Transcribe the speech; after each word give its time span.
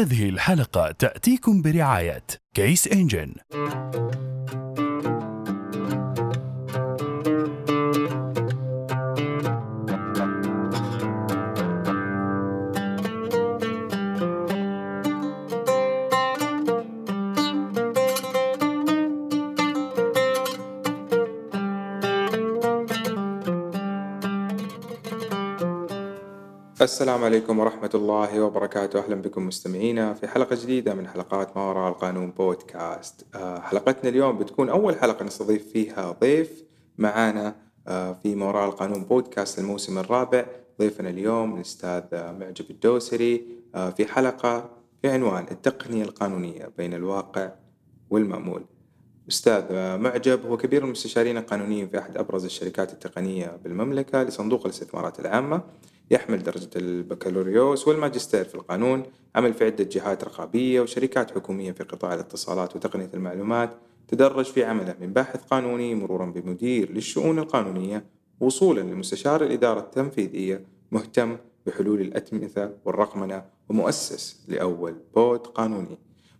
هذه 0.00 0.28
الحلقة 0.28 0.90
تأتيكم 0.90 1.62
برعاية 1.62 2.22
كيس 2.54 2.88
انجن 2.88 3.34
السلام 26.82 27.24
عليكم 27.24 27.58
ورحمة 27.58 27.90
الله 27.94 28.40
وبركاته. 28.40 28.98
أهلا 28.98 29.14
بكم 29.14 29.46
مستمعينا 29.46 30.14
في 30.14 30.28
حلقة 30.28 30.56
جديدة 30.62 30.94
من 30.94 31.08
حلقات 31.08 31.56
ما 31.56 31.62
وراء 31.62 31.88
القانون 31.88 32.30
بودكاست. 32.30 33.26
آه، 33.34 33.60
حلقتنا 33.60 34.10
اليوم 34.10 34.38
بتكون 34.38 34.68
أول 34.68 34.98
حلقة 34.98 35.24
نستضيف 35.24 35.72
فيها 35.72 36.16
ضيف 36.20 36.64
معانا 36.98 37.56
آه، 37.88 38.12
في 38.12 38.34
ما 38.34 38.46
وراء 38.46 38.68
القانون 38.68 39.04
بودكاست 39.04 39.58
الموسم 39.58 39.98
الرابع. 39.98 40.46
ضيفنا 40.78 41.10
اليوم 41.10 41.56
الأستاذ 41.56 42.02
معجب 42.12 42.70
الدوسري. 42.70 43.44
آه، 43.74 43.90
في 43.90 44.06
حلقة 44.06 44.70
في 45.02 45.08
عنوان 45.08 45.46
التقنية 45.50 46.02
القانونية 46.02 46.70
بين 46.78 46.94
الواقع 46.94 47.50
والمأمول. 48.10 48.64
أستاذ 49.28 49.64
معجب 49.98 50.46
هو 50.46 50.56
كبير 50.56 50.84
المستشارين 50.84 51.36
القانونيين 51.36 51.88
في 51.88 51.98
أحد 51.98 52.16
أبرز 52.16 52.44
الشركات 52.44 52.92
التقنية 52.92 53.58
بالمملكة 53.64 54.22
لصندوق 54.22 54.64
الاستثمارات 54.64 55.20
العامة. 55.20 55.62
يحمل 56.10 56.42
درجة 56.42 56.70
البكالوريوس 56.76 57.88
والماجستير 57.88 58.44
في 58.44 58.54
القانون 58.54 59.02
عمل 59.34 59.54
في 59.54 59.64
عدة 59.64 59.84
جهات 59.84 60.24
رقابية 60.24 60.80
وشركات 60.80 61.30
حكومية 61.30 61.72
في 61.72 61.84
قطاع 61.84 62.14
الاتصالات 62.14 62.76
وتقنية 62.76 63.10
المعلومات 63.14 63.70
تدرج 64.08 64.44
في 64.44 64.64
عمله 64.64 64.94
من 65.00 65.12
باحث 65.12 65.44
قانوني 65.44 65.94
مرورا 65.94 66.26
بمدير 66.26 66.92
للشؤون 66.92 67.38
القانونية 67.38 68.04
وصولا 68.40 68.80
لمستشار 68.80 69.42
الإدارة 69.42 69.80
التنفيذية 69.80 70.64
مهتم 70.92 71.36
بحلول 71.66 72.00
الأتمثة 72.00 72.72
والرقمنة 72.84 73.44
ومؤسس 73.68 74.44
لأول 74.48 74.94
بود 75.14 75.46
قانوني 75.46 75.98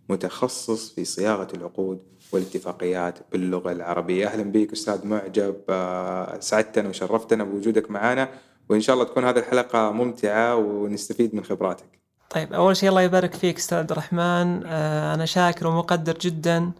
متخصص 0.09 0.93
في 0.93 1.05
صياغة 1.05 1.47
العقود 1.53 1.99
والاتفاقيات 2.31 3.19
باللغة 3.31 3.71
العربية. 3.71 4.27
أهلا 4.27 4.43
بك 4.43 4.71
أستاذ 4.71 5.07
معجب 5.07 5.55
آه، 5.69 6.39
سعدتنا 6.39 6.89
وشرفتنا 6.89 7.43
بوجودك 7.43 7.91
معنا 7.91 8.29
وإن 8.71 8.81
شاء 8.81 8.93
الله 8.93 9.05
تكون 9.05 9.25
هذه 9.25 9.39
الحلقة 9.39 9.91
ممتعة 9.91 10.55
ونستفيد 10.55 11.35
من 11.35 11.43
خبراتك. 11.43 11.99
طيب 12.29 12.53
أول 12.53 12.77
شيء 12.77 12.89
الله 12.89 13.01
يبارك 13.01 13.33
فيك 13.33 13.57
أستاذ 13.57 13.77
عبد 13.77 13.91
الرحمن. 13.91 14.63
آه، 14.65 15.13
أنا 15.13 15.25
شاكر 15.25 15.67
ومقدر 15.67 16.17
جدا 16.21 16.71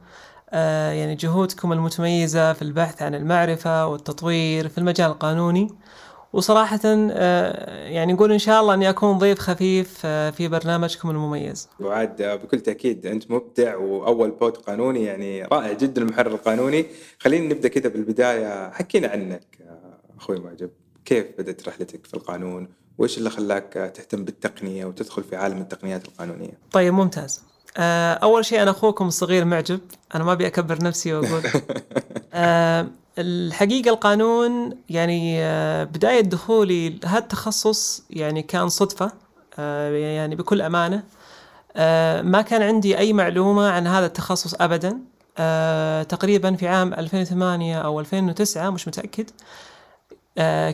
آه، 0.49 0.91
يعني 0.91 1.15
جهودكم 1.15 1.73
المتميزة 1.73 2.53
في 2.53 2.61
البحث 2.61 3.01
عن 3.01 3.15
المعرفة 3.15 3.87
والتطوير 3.87 4.67
في 4.67 4.77
المجال 4.77 5.11
القانوني. 5.11 5.67
وصراحة 6.33 6.79
آه، 6.85 7.87
يعني 7.87 8.13
نقول 8.13 8.31
إن 8.31 8.39
شاء 8.39 8.61
الله 8.61 8.73
أني 8.73 8.89
أكون 8.89 9.17
ضيف 9.17 9.39
خفيف 9.39 10.05
في 10.05 10.47
برنامجكم 10.47 11.09
المميز. 11.09 11.69
وعاد 11.79 12.21
بكل 12.43 12.59
تأكيد 12.59 13.05
أنت 13.05 13.31
مبدع 13.31 13.75
وأول 13.75 14.31
بود 14.31 14.57
قانوني 14.57 15.03
يعني 15.03 15.43
رائع 15.43 15.73
جدا 15.73 16.01
المحرر 16.01 16.31
القانوني. 16.31 16.85
خلينا 17.19 17.53
نبدأ 17.53 17.67
كذا 17.67 17.89
بالبداية. 17.89 18.71
حكينا 18.71 19.07
عنك 19.07 19.57
أخوي 20.17 20.39
معجب. 20.39 20.69
كيف 21.05 21.25
بدأت 21.39 21.67
رحلتك 21.67 22.05
في 22.05 22.13
القانون؟ 22.13 22.67
وإيش 22.97 23.17
اللي 23.17 23.29
خلاك 23.29 23.73
تهتم 23.73 24.25
بالتقنية 24.25 24.85
وتدخل 24.85 25.23
في 25.23 25.35
عالم 25.35 25.61
التقنيات 25.61 26.05
القانونية؟ 26.05 26.57
طيب 26.71 26.93
ممتاز. 26.93 27.41
آه، 27.77 28.13
أول 28.13 28.45
شيء 28.45 28.61
أنا 28.61 28.71
أخوكم 28.71 29.07
الصغير 29.07 29.45
معجب. 29.45 29.79
أنا 30.15 30.23
ما 30.23 30.31
أبي 30.31 30.47
أكبر 30.47 30.83
نفسي 30.83 31.13
وأقول. 31.13 31.41
أه 32.33 32.87
الحقيقة 33.17 33.89
القانون 33.89 34.77
يعني 34.89 35.43
آه، 35.43 35.83
بداية 35.83 36.21
دخولي 36.21 36.89
لهذا 36.89 37.17
التخصص 37.17 38.03
يعني 38.09 38.41
كان 38.41 38.69
صدفة. 38.69 39.11
يعني 39.57 40.35
بكل 40.35 40.61
أمانة. 40.61 41.03
ما 42.21 42.41
كان 42.41 42.61
عندي 42.61 42.97
أي 42.97 43.13
معلومة 43.13 43.69
عن 43.69 43.87
هذا 43.87 44.05
التخصص 44.05 44.53
أبدا. 44.53 44.99
تقريبا 46.03 46.55
في 46.55 46.67
عام 46.67 46.93
2008 46.93 47.77
أو 47.77 47.99
2009 47.99 48.69
مش 48.69 48.87
متأكد. 48.87 49.29
آه، 49.29 49.33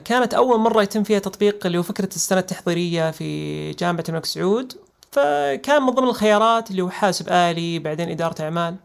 كانت 0.05 0.33
أول 0.33 0.59
مرة 0.59 0.83
يتم 0.83 1.03
فيها 1.03 1.19
تطبيق 1.19 1.65
اللي 1.65 1.77
هو 1.77 1.83
فكرة 1.83 2.09
السنة 2.15 2.39
التحضيرية 2.39 3.11
في 3.11 3.71
جامعة 3.71 4.03
الملك 4.09 4.25
سعود. 4.25 4.73
فكان 5.11 5.81
من 5.81 5.89
ضمن 5.89 6.07
الخيارات 6.07 6.71
اللي 6.71 6.81
هو 6.81 6.89
حاسب 6.89 7.29
آلي 7.29 7.79
بعدين 7.79 8.09
إدارة 8.09 8.41
أعمال. 8.41 8.75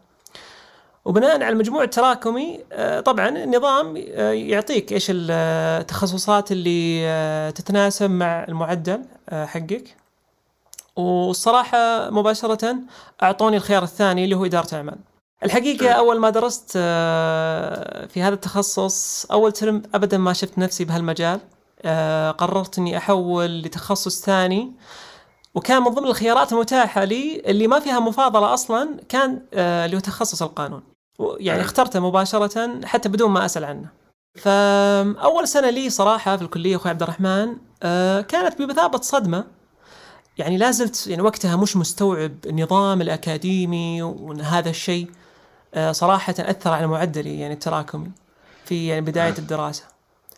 وبناء 1.05 1.33
على 1.43 1.49
المجموع 1.49 1.83
التراكمي 1.83 2.59
آه، 2.71 2.99
طبعا 2.99 3.29
النظام 3.29 4.03
آه، 4.07 4.31
يعطيك 4.31 4.91
إيش 4.93 5.07
التخصصات 5.09 6.51
اللي 6.51 7.51
تتناسب 7.55 8.09
مع 8.09 8.43
المعدل 8.43 9.01
حقك. 9.31 9.95
والصراحة 10.95 12.09
مباشرة 12.09 12.75
أعطوني 13.23 13.57
الخيار 13.57 13.83
الثاني 13.83 14.23
اللي 14.23 14.35
هو 14.35 14.45
إدارة 14.45 14.75
أعمال. 14.75 14.97
الحقيقة 15.45 15.89
أول 15.91 16.19
ما 16.19 16.29
درست 16.29 16.73
آه، 16.75 18.05
في 18.05 18.21
هذا 18.21 18.33
التخصص 18.33 19.25
أول 19.31 19.51
ترم 19.51 19.81
أبدا 19.93 20.17
ما 20.17 20.33
شفت 20.33 20.57
نفسي 20.57 20.85
بهالمجال. 20.85 21.39
آه، 21.81 22.31
قررت 22.31 22.77
إني 22.77 22.97
أحول 22.97 23.61
لتخصص 23.61 24.21
ثاني. 24.21 24.71
وكان 25.55 25.81
من 25.81 25.89
ضمن 25.89 26.07
الخيارات 26.07 26.53
المتاحة 26.53 27.03
لي 27.03 27.41
اللي 27.45 27.67
ما 27.67 27.79
فيها 27.79 27.99
مفاضلة 27.99 28.53
أصلا 28.53 28.97
كان 29.09 29.41
آه، 29.53 29.85
اللي 29.85 29.95
هو 29.95 30.01
تخصص 30.01 30.41
القانون. 30.41 30.83
يعني 31.39 31.61
اخترته 31.61 31.99
مباشرة 31.99 32.85
حتى 32.85 33.09
بدون 33.09 33.31
ما 33.31 33.45
أسأل 33.45 33.63
عنه. 33.63 33.87
فأول 34.35 35.47
سنة 35.47 35.69
لي 35.69 35.89
صراحة 35.89 36.37
في 36.37 36.43
الكلية 36.43 36.75
أخوي 36.75 36.89
عبد 36.89 37.03
الرحمن 37.03 37.55
كانت 38.21 38.55
بمثابة 38.59 39.01
صدمة. 39.01 39.45
يعني 40.37 40.57
لازلت 40.57 41.07
يعني 41.07 41.21
وقتها 41.21 41.55
مش 41.55 41.77
مستوعب 41.77 42.31
النظام 42.45 43.01
الأكاديمي 43.01 44.01
وأن 44.01 44.41
هذا 44.41 44.69
الشيء. 44.69 45.07
صراحة 45.91 46.35
أثر 46.39 46.73
على 46.73 46.87
معدلي 46.87 47.39
يعني 47.39 47.53
التراكمي 47.53 48.11
في 48.65 48.87
يعني 48.87 49.01
بداية 49.01 49.35
الدراسة. 49.37 49.83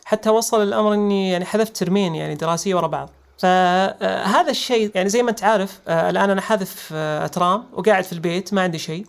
حتى 0.06 0.30
وصل 0.30 0.64
الأمر 0.64 0.94
أني 0.94 1.30
يعني 1.30 1.46
حذفت 1.46 1.78
ترمين 1.78 2.16
يعني 2.16 2.36
دراسية 2.36 2.76
ورا 2.76 2.88
بعض. 2.88 3.10
فهذا 3.38 4.50
الشيء 4.50 4.92
يعني 4.96 5.10
زي 5.10 5.24
ما 5.24 5.30
أنت 5.30 5.44
عارف 5.44 5.80
آه، 5.88 6.10
الآن 6.10 6.30
أنا 6.30 6.42
حاذف 6.42 6.90
آه، 6.94 7.26
أترام 7.26 7.64
وقاعد 7.74 8.04
في 8.04 8.14
البيت 8.14 8.54
ما 8.54 8.62
عندي 8.62 8.80
شيء. 8.80 9.06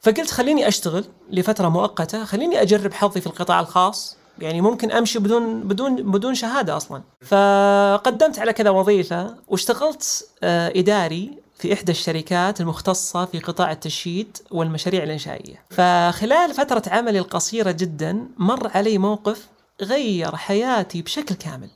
فقلت 0.00 0.30
خليني 0.30 0.68
أشتغل 0.68 1.04
لفترة 1.30 1.68
مؤقتة 1.68 2.24
خليني 2.24 2.62
أجرب 2.62 2.92
حظي 2.92 3.20
في 3.20 3.26
القطاع 3.26 3.60
الخاص. 3.60 4.16
يعني 4.38 4.60
ممكن 4.60 4.90
أمشي 4.92 5.18
بدون 5.18 5.60
بدون 5.60 5.96
بدون 5.96 6.34
شهادة 6.34 6.76
أصلا. 6.76 7.02
فقدمت 7.20 8.38
على 8.38 8.52
كذا 8.52 8.70
وظيفة 8.70 9.34
واشتغلت 9.48 10.28
إداري 10.42 11.43
في 11.54 11.72
إحدى 11.72 11.92
الشركات 11.92 12.60
المختصة 12.60 13.24
في 13.24 13.38
قطاع 13.38 13.72
التشييد 13.72 14.38
والمشاريع 14.50 15.02
الإنشائية. 15.02 15.62
فخلال 15.70 16.54
فترة 16.54 16.82
عملي 16.86 17.18
القصيرة 17.18 17.70
جدا 17.70 18.28
مر 18.38 18.70
علي 18.74 18.98
موقف 18.98 19.48
غير 19.82 20.36
حياتي 20.36 21.02
بشكل 21.02 21.34
كامل. 21.34 21.70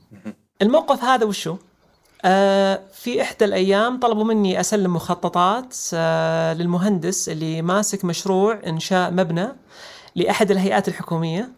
الموقف 0.61 1.03
هذا 1.03 1.25
وشو؟ 1.25 1.57
آه 2.25 2.81
في 2.93 3.21
إحدى 3.21 3.45
الأيام 3.45 3.99
طلبوا 3.99 4.23
مني 4.23 4.59
أسلم 4.59 4.93
مخططات 4.93 5.75
آه 5.93 6.53
للمهندس 6.53 7.29
اللي 7.29 7.61
ماسك 7.61 8.05
مشروع 8.05 8.59
إنشاء 8.67 9.11
مبنى 9.11 9.47
لأحد 10.15 10.51
الهيئات 10.51 10.87
الحكومية. 10.87 11.49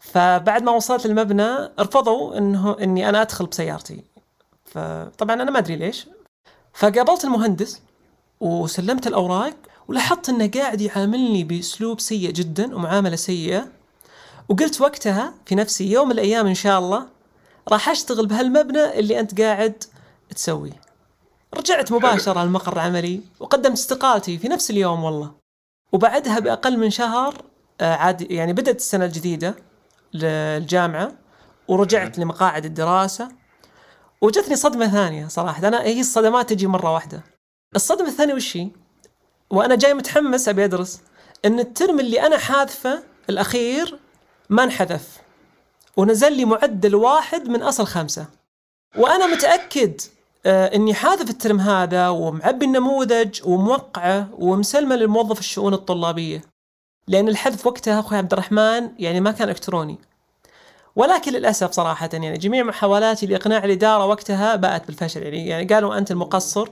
فبعد 0.00 0.62
ما 0.62 0.72
وصلت 0.72 1.06
المبنى 1.06 1.56
رفضوا 1.80 2.38
انه 2.38 2.76
إني 2.80 3.08
أنا 3.08 3.22
أدخل 3.22 3.46
بسيارتي. 3.46 4.04
فطبعا 4.64 5.42
أنا 5.42 5.50
ما 5.50 5.58
أدري 5.58 5.76
ليش. 5.76 6.06
فقابلت 6.76 7.24
المهندس 7.24 7.82
وسلمت 8.40 9.06
الأوراق 9.06 9.54
ولاحظت 9.88 10.28
أنه 10.28 10.50
قاعد 10.54 10.80
يعاملني 10.80 11.44
بأسلوب 11.44 12.00
سيء 12.00 12.30
جدا 12.30 12.76
ومعاملة 12.76 13.16
سيئة. 13.16 13.68
وقلت 14.48 14.80
وقتها 14.80 15.34
في 15.46 15.54
نفسي 15.54 15.92
يوم 15.92 16.08
من 16.08 16.12
الأيام 16.12 16.46
إن 16.46 16.54
شاء 16.54 16.78
الله 16.78 17.06
راح 17.68 17.88
أشتغل 17.88 18.26
بهالمبنى 18.26 18.98
اللي 18.98 19.20
أنت 19.20 19.40
قاعد 19.40 19.84
تسويه. 20.34 20.80
رجعت 21.54 21.92
مباشرة 21.92 22.44
لمقر 22.44 22.78
عملي 22.78 23.20
وقدمت 23.40 23.76
استقالتي 23.76 24.38
في 24.38 24.48
نفس 24.48 24.70
اليوم 24.70 25.04
والله. 25.04 25.34
وبعدها 25.92 26.38
بأقل 26.38 26.78
من 26.78 26.90
شهر 26.90 27.34
آه، 27.80 27.94
عاد 27.94 28.30
يعني 28.30 28.52
بدأت 28.52 28.76
السنة 28.76 29.04
الجديدة 29.04 29.54
للجامعة 30.14 31.12
ورجعت 31.68 32.18
لمقاعد 32.18 32.64
الدراسة. 32.64 33.28
وجتني 34.20 34.56
صدمة 34.56 34.88
ثانية 34.88 35.26
صراحة. 35.28 35.68
أنا 35.68 35.82
هي 35.82 36.00
الصدمات 36.00 36.50
تجي 36.50 36.66
مرة 36.66 36.94
واحدة. 36.94 37.22
الصدمة 37.76 38.08
الثانية 38.08 38.34
وش 38.34 38.56
هي؟ 38.56 38.68
وأنا 39.50 39.74
جاي 39.74 39.94
متحمس 39.94 40.48
أبي 40.48 40.64
أدرس 40.64 41.00
إن 41.44 41.60
الترم 41.60 42.00
اللي 42.00 42.26
أنا 42.26 42.38
حاذفه 42.38 43.02
الأخير 43.30 43.98
ما 44.50 44.64
انحذف. 44.64 45.18
ونزل 45.96 46.32
لي 46.32 46.44
معدل 46.44 46.94
واحد 46.94 47.48
من 47.48 47.62
أصل 47.62 47.86
خمسة. 47.86 48.26
وأنا 48.96 49.26
متأكد 49.26 50.00
آه 50.46 50.74
إني 50.74 50.94
حاذف 50.94 51.30
الترم 51.30 51.60
هذا 51.60 52.08
ومعبي 52.08 52.64
النموذج 52.64 53.40
وموقعه 53.44 54.28
ومسلمه 54.38 54.96
للموظف 54.96 55.38
الشؤون 55.38 55.74
الطلابية. 55.74 56.42
لأن 57.08 57.28
الحذف 57.28 57.66
وقتها 57.66 58.00
أخوي 58.00 58.18
عبد 58.18 58.32
الرحمن 58.32 58.90
يعني 58.98 59.20
ما 59.20 59.30
كان 59.30 59.48
إلكتروني. 59.48 59.98
ولكن 60.96 61.32
للأسف 61.32 61.70
صراحة 61.70 62.10
يعني 62.12 62.38
جميع 62.38 62.64
محاولاتي 62.64 63.26
لإقناع 63.26 63.64
الاداره 63.64 64.04
وقتها 64.06 64.56
باءت 64.56 64.86
بالفشل. 64.86 65.22
يعني 65.22 65.46
يعني 65.46 65.74
قالوا 65.74 65.98
أنت 65.98 66.10
المقصر 66.10 66.68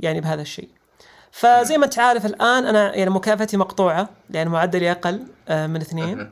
يعني 0.00 0.20
بهذا 0.20 0.42
الشيء. 0.42 0.68
فزي 1.30 1.78
ما 1.78 1.84
انت 1.84 1.98
عارف 1.98 2.26
الآن 2.26 2.66
أنا 2.66 2.94
يعني 2.94 3.10
مكافأتي 3.10 3.56
مقطوعة 3.56 4.08
لأن 4.30 4.48
معدلي 4.48 4.90
أقل 4.90 5.26
آه، 5.48 5.66
من 5.66 5.80
اثنين. 5.80 6.30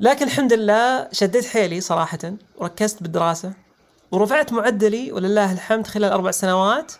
لكن 0.00 0.26
الحمد 0.26 0.52
لله 0.52 1.08
شديت 1.12 1.46
حيلي 1.46 1.80
صراحة 1.80 2.18
وركزت 2.56 3.02
بالدراسة 3.02 3.52
ورفعت 4.12 4.52
معدلي 4.52 5.12
ولله 5.12 5.52
الحمد 5.52 5.86
خلال 5.86 6.12
أربع 6.12 6.30
سنوات 6.30 6.92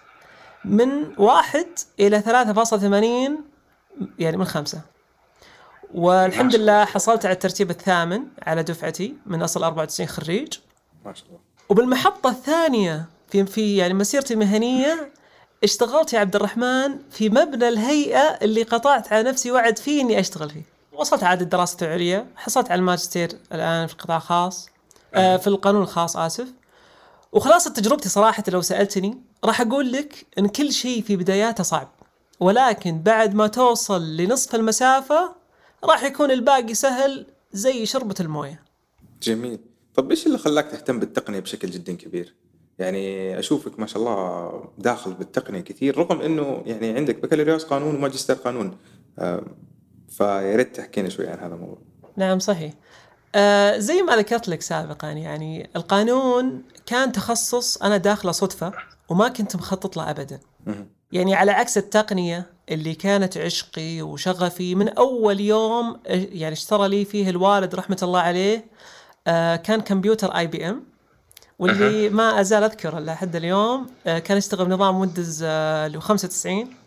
من 0.64 0.88
واحد 1.18 1.66
إلى 2.00 2.20
3.80 2.20 3.42
يعني 4.18 4.36
من 4.36 4.44
خمسة. 4.44 4.80
والحمد 5.94 6.56
لله 6.56 6.84
حصلت 6.84 7.26
على 7.26 7.32
الترتيب 7.32 7.70
الثامن 7.70 8.22
على 8.42 8.62
دفعتي 8.62 9.14
من 9.26 9.42
أصل 9.42 9.64
94 9.64 10.08
خريج 10.08 10.58
ما 11.04 11.14
شاء 11.14 11.26
الله 11.26 11.38
وبالمحطة 11.68 12.30
الثانية 12.30 13.04
في 13.28 13.46
في 13.46 13.76
يعني 13.76 13.94
مسيرتي 13.94 14.34
المهنية 14.34 15.12
اشتغلت 15.64 16.12
يا 16.12 16.18
عبد 16.18 16.36
الرحمن 16.36 16.98
في 17.10 17.28
مبنى 17.28 17.68
الهيئة 17.68 18.18
اللي 18.18 18.62
قطعت 18.62 19.12
على 19.12 19.28
نفسي 19.28 19.50
وعد 19.50 19.78
فيه 19.78 20.02
إني 20.02 20.20
أشتغل 20.20 20.50
فيه. 20.50 20.62
وصلت 20.92 21.22
عاد 21.24 21.42
الدراسة 21.42 21.86
العليا، 21.86 22.26
حصلت 22.36 22.70
على 22.70 22.78
الماجستير 22.78 23.28
الآن 23.52 23.86
في 23.86 23.92
القطاع 23.92 24.16
الخاص 24.16 24.68
آه 25.14 25.36
في 25.36 25.46
القانون 25.46 25.82
الخاص 25.82 26.16
آسف. 26.16 26.48
وخلاصة 27.32 27.70
تجربتي 27.70 28.08
صراحة 28.08 28.44
لو 28.48 28.60
سألتني 28.60 29.18
راح 29.44 29.60
أقول 29.60 29.92
لك 29.92 30.26
إن 30.38 30.48
كل 30.48 30.72
شيء 30.72 31.02
في 31.02 31.16
بداياته 31.16 31.64
صعب. 31.64 31.88
ولكن 32.40 32.98
بعد 33.02 33.34
ما 33.34 33.46
توصل 33.46 34.16
لنصف 34.16 34.54
المسافة 34.54 35.43
راح 35.84 36.04
يكون 36.04 36.30
الباقي 36.30 36.74
سهل 36.74 37.26
زي 37.52 37.86
شربة 37.86 38.14
الموية. 38.20 38.62
جميل 39.22 39.58
طب 39.94 40.10
إيش 40.10 40.26
اللي 40.26 40.38
خلاك 40.38 40.66
تهتم 40.66 41.00
بالتقنية 41.00 41.40
بشكل 41.40 41.70
جدا 41.70 41.92
كبير؟ 41.92 42.34
يعني 42.78 43.38
أشوفك 43.38 43.80
ما 43.80 43.86
شاء 43.86 44.02
الله 44.02 44.50
داخل 44.78 45.14
بالتقنية 45.14 45.60
كثير 45.60 45.98
رغم 45.98 46.20
إنه 46.20 46.62
يعني 46.66 46.96
عندك 46.96 47.22
بكالوريوس 47.22 47.64
قانون 47.64 47.94
وماجستير 47.94 48.36
قانون 48.36 48.76
آه، 49.18 49.44
فيا 50.08 50.56
ريت 50.56 50.76
تحكينا 50.76 51.08
شوي 51.08 51.28
عن 51.28 51.38
هذا 51.38 51.54
الموضوع. 51.54 51.78
نعم 52.16 52.38
صحيح. 52.38 52.72
آه 53.34 53.78
زي 53.78 54.02
ما 54.02 54.16
ذكرت 54.16 54.48
لك 54.48 54.62
سابقا 54.62 55.10
يعني 55.10 55.70
القانون 55.76 56.62
كان 56.86 57.12
تخصص 57.12 57.82
أنا 57.82 57.96
داخله 57.96 58.32
صدفة 58.32 58.72
وما 59.08 59.28
كنت 59.28 59.56
مخطط 59.56 59.96
له 59.96 60.10
ابدا. 60.10 60.40
يعني 61.12 61.34
على 61.34 61.50
عكس 61.50 61.78
التقنية 61.78 62.53
اللي 62.70 62.94
كانت 62.94 63.38
عشقي 63.38 64.02
وشغفي 64.02 64.74
من 64.74 64.88
أول 64.88 65.40
يوم 65.40 66.00
يعني 66.06 66.52
اشترى 66.52 66.88
لي 66.88 67.04
فيه 67.04 67.30
الوالد 67.30 67.74
رحمة 67.74 67.98
الله 68.02 68.20
عليه 68.20 68.64
آه 69.26 69.56
كان 69.56 69.80
كمبيوتر 69.80 70.36
IBM 70.36 70.82
واللي 71.58 72.08
ما 72.08 72.40
أزال 72.40 72.62
أذكره 72.62 72.98
لحد 72.98 73.36
اليوم 73.36 73.86
آه 74.06 74.18
كان 74.18 74.36
يشتغل 74.36 74.66
بنظام 74.66 74.96
Windows 74.96 75.42
آه 75.46 75.86
اللي 75.86 75.98
هو 75.98 76.00
95 76.00 76.84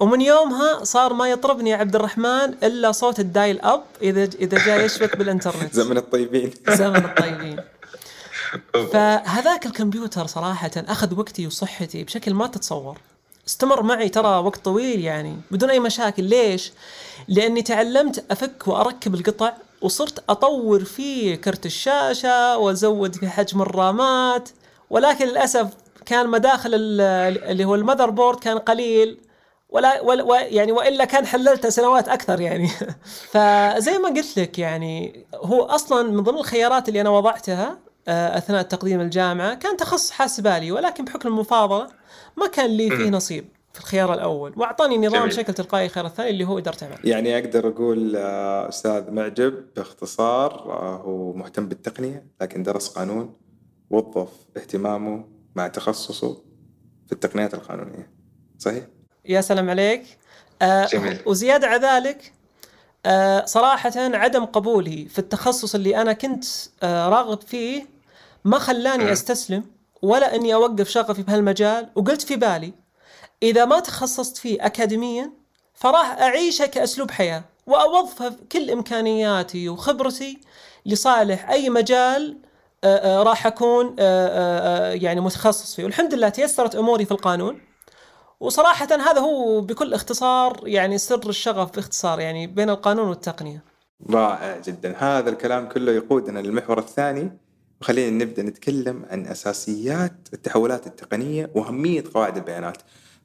ومن 0.00 0.20
يومها 0.20 0.84
صار 0.84 1.12
ما 1.12 1.30
يطربني 1.30 1.70
يا 1.70 1.76
عبد 1.76 1.96
الرحمن 1.96 2.54
إلا 2.62 2.92
صوت 2.92 3.20
ال 3.20 3.60
dial-up 3.60 3.82
إذا 4.02 4.24
إذا 4.24 4.64
جاء 4.66 4.84
يشبك 4.84 5.16
بالإنترنت. 5.16 5.74
زمن 5.80 5.96
الطيبين. 5.96 6.50
زمن 6.68 7.04
الطيبين. 7.04 7.56
فهذاك 8.92 9.66
الكمبيوتر 9.66 10.26
صراحة 10.26 10.70
أخذ 10.76 11.18
وقتي 11.18 11.46
وصحتي 11.46 12.04
بشكل 12.04 12.34
ما 12.34 12.46
تتصور. 12.46 12.98
استمر 13.50 13.82
معي 13.82 14.08
ترى 14.08 14.28
وقت 14.38 14.64
طويل 14.64 15.00
يعني 15.00 15.36
بدون 15.50 15.70
أي 15.70 15.80
مشاكل. 15.80 16.24
ليش؟ 16.24 16.72
لأني 17.28 17.62
تعلمت 17.62 18.24
أفك 18.30 18.68
وأركب 18.68 19.14
القطع 19.14 19.52
وصرت 19.82 20.24
أطور 20.30 20.84
فيه 20.84 21.34
كرت 21.34 21.66
الشاشة 21.66 22.58
وأزود 22.58 23.14
في 23.16 23.28
حجم 23.28 23.62
الرامات. 23.62 24.48
ولكن 24.90 25.26
للأسف 25.26 25.68
كان 26.06 26.28
مداخل 26.28 26.70
ال- 26.74 27.44
اللي 27.44 27.64
هو 27.64 27.74
المذر 27.74 28.10
بورد 28.10 28.38
كان 28.40 28.58
قليل. 28.58 29.18
ولا 29.70 30.00
ولا 30.00 30.40
يعني 30.40 30.72
وإلا 30.72 31.04
كان 31.04 31.26
حللته 31.26 31.68
سنوات 31.68 32.08
أكثر 32.08 32.40
يعني. 32.40 32.68
فزي 33.32 33.98
ما 33.98 34.08
قلت 34.08 34.36
لك 34.38 34.58
يعني 34.58 35.26
هو 35.34 35.62
أصلا 35.62 36.10
من 36.10 36.22
ضمن 36.22 36.38
الخيارات 36.38 36.88
اللي 36.88 37.00
أنا 37.00 37.10
وضعتها 37.10 37.78
أثناء 38.08 38.62
تقديم 38.62 39.00
الجامعة 39.00 39.54
كان 39.54 39.76
تخصص 39.76 40.10
حاسبالي 40.10 40.72
ولكن 40.72 41.04
بحكم 41.04 41.28
المفاضلة 41.28 41.88
ما 42.36 42.46
كان 42.46 42.70
لي 42.70 42.90
فيه 42.90 43.10
نصيب 43.10 43.44
في 43.72 43.80
الخيار 43.80 44.14
الأول 44.14 44.52
وأعطاني 44.56 44.98
نظام 44.98 45.20
جميل. 45.20 45.28
بشكل 45.28 45.54
تلقائي 45.54 45.86
الخيار 45.86 46.06
الثاني 46.06 46.30
اللي 46.30 46.44
هو 46.44 46.58
إدارة 46.58 46.76
أعمال 46.84 46.98
يعني 47.08 47.38
أقدر 47.38 47.68
أقول 47.68 48.16
آه، 48.16 48.68
أستاذ 48.68 49.10
معجب 49.10 49.64
باختصار 49.76 50.52
آه، 50.52 50.96
هو 50.96 51.32
مهتم 51.32 51.68
بالتقنية 51.68 52.26
لكن 52.40 52.62
درس 52.62 52.88
قانون 52.88 53.36
وظف 53.90 54.28
اهتمامه 54.56 55.24
مع 55.54 55.68
تخصصه 55.68 56.34
في 57.06 57.12
التقنيات 57.12 57.54
القانونية 57.54 58.10
صحيح؟ 58.58 58.84
يا 59.24 59.40
سلام 59.40 59.70
عليك 59.70 60.02
آه 60.62 60.86
جميل. 60.86 61.18
وزيادة 61.26 61.66
على 61.66 61.86
ذلك 61.86 62.32
آه 63.06 63.44
صراحة 63.44 63.92
عدم 63.96 64.44
قبولي 64.44 65.08
في 65.08 65.18
التخصص 65.18 65.74
اللي 65.74 65.96
أنا 65.96 66.12
كنت 66.12 66.44
آه 66.82 67.08
راغب 67.08 67.40
فيه 67.40 67.86
ما 68.44 68.58
خلاني 68.58 69.12
أستسلم 69.12 69.64
ولا 70.02 70.34
أني 70.34 70.54
أوقف 70.54 70.88
شغفي 70.88 71.22
بهالمجال 71.22 71.88
وقلت 71.94 72.22
في 72.22 72.36
بالي 72.36 72.72
إذا 73.42 73.64
ما 73.64 73.80
تخصصت 73.80 74.36
فيه 74.36 74.66
أكاديميا 74.66 75.32
فراح 75.74 76.10
أعيشه 76.20 76.66
كأسلوب 76.66 77.10
حياة 77.10 77.44
وأوظف 77.66 78.32
كل 78.52 78.70
إمكانياتي 78.70 79.68
وخبرتي 79.68 80.40
لصالح 80.86 81.50
أي 81.50 81.70
مجال 81.70 82.38
آه، 82.84 83.22
راح 83.22 83.46
أكون 83.46 83.96
يعني 85.02 85.20
متخصص 85.20 85.74
فيه. 85.74 85.84
والحمد 85.84 86.14
لله 86.14 86.28
تيسرت 86.28 86.74
أموري 86.74 87.04
في 87.04 87.12
القانون. 87.12 87.60
وصراحة 88.40 88.86
هذا 88.86 89.20
هو 89.20 89.60
بكل 89.60 89.94
اختصار 89.94 90.60
يعني 90.64 90.98
سر 90.98 91.28
الشغف 91.28 91.74
باختصار 91.76 92.20
يعني 92.20 92.46
بين 92.46 92.70
القانون 92.70 93.08
والتقنية. 93.08 93.64
رائع 94.10 94.58
جدا 94.58 94.96
هذا 94.98 95.30
الكلام 95.30 95.68
كله 95.68 95.92
يقودنا 95.92 96.38
للمحور 96.38 96.78
الثاني 96.78 97.30
وخلينا 97.80 98.24
نبدأ 98.24 98.42
نتكلم 98.42 99.04
عن 99.10 99.26
أساسيات 99.26 100.12
التحولات 100.32 100.86
التقنية 100.86 101.50
وأهمية 101.54 102.04
قواعد 102.14 102.36
البيانات. 102.36 102.76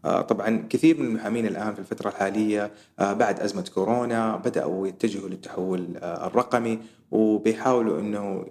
آه، 0.06 0.21
طبعا 0.21 0.67
كثير 0.69 0.97
من 0.97 1.06
المحامين 1.06 1.45
الآن 1.47 1.73
في 1.73 1.80
الفترة 1.80 2.09
الحالية 2.09 2.71
آه، 2.99 3.13
بعد 3.13 3.40
أزمة 3.40 3.66
كورونا 3.73 4.35
بدأوا 4.35 4.87
يتجهوا 4.87 5.30
للتحول 5.30 5.87
آه، 5.97 6.28
الرقمي 6.28 6.80
وبيحاولوا 7.11 7.99
إنه 7.99 8.45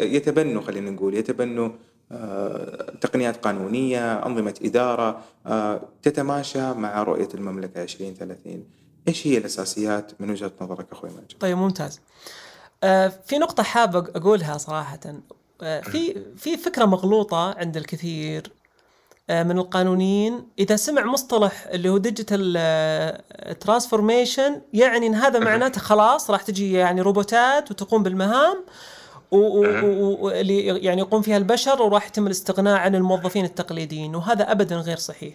يتبنوا 0.00 0.62
خلينا 0.62 0.90
نقول 0.90 1.14
يتبنوا 1.14 1.70
تقنيات 3.00 3.44
قانونية، 3.44 4.26
أنظمة 4.26 4.54
إدارة 4.62 5.20
آه، 5.46 5.80
تتماشى 6.02 6.72
مع 6.72 7.02
رؤية 7.02 7.28
المملكة 7.34 7.82
2030. 7.82 8.64
إيش 9.08 9.26
هي 9.26 9.38
الأساسيات 9.38 10.12
من 10.20 10.30
وجهة 10.30 10.52
نظرك 10.60 10.86
أخوي 10.92 11.10
ماجد؟ 11.10 11.32
طيب 11.40 11.56
ممتاز. 11.56 12.00
آه 12.84 13.12
في 13.26 13.38
نقطة 13.38 13.62
حاب 13.62 13.92
أق- 14.06 14.16
أقولها 14.16 14.58
صراحة 14.58 14.98
آه 15.62 15.80
في 15.80 16.22
في 16.36 16.56
فكرة 16.56 16.84
مغلوطة 16.84 17.54
عند 17.58 17.76
الكثير 17.76 18.52
آه 19.30 19.42
من 19.42 19.58
القانونيين 19.58 20.46
إذا 20.58 20.76
سمع 20.76 21.04
مصطلح 21.04 21.66
اللي 21.66 21.88
هو 21.88 21.98
ديجيتال 21.98 22.58
ترانسفورميشن 23.60 24.60
يعني 24.72 25.06
إن 25.06 25.14
هذا 25.14 25.38
معناته 25.38 25.80
خلاص 25.90 26.30
راح 26.30 26.42
تجي 26.42 26.72
يعني 26.72 27.00
روبوتات 27.00 27.70
وتقوم 27.70 28.02
بالمهام 28.02 28.64
و- 29.30 29.36
و- 29.36 30.26
و- 30.26 30.30
يعني 30.58 31.00
يقوم 31.00 31.22
فيها 31.22 31.36
البشر 31.36 31.82
وراح 31.82 32.06
يتم 32.06 32.26
الاستغناء 32.26 32.76
عن 32.78 32.94
الموظفين 32.94 33.44
التقليديين 33.44 34.14
وهذا 34.16 34.52
ابدا 34.52 34.76
غير 34.76 34.96
صحيح. 34.96 35.34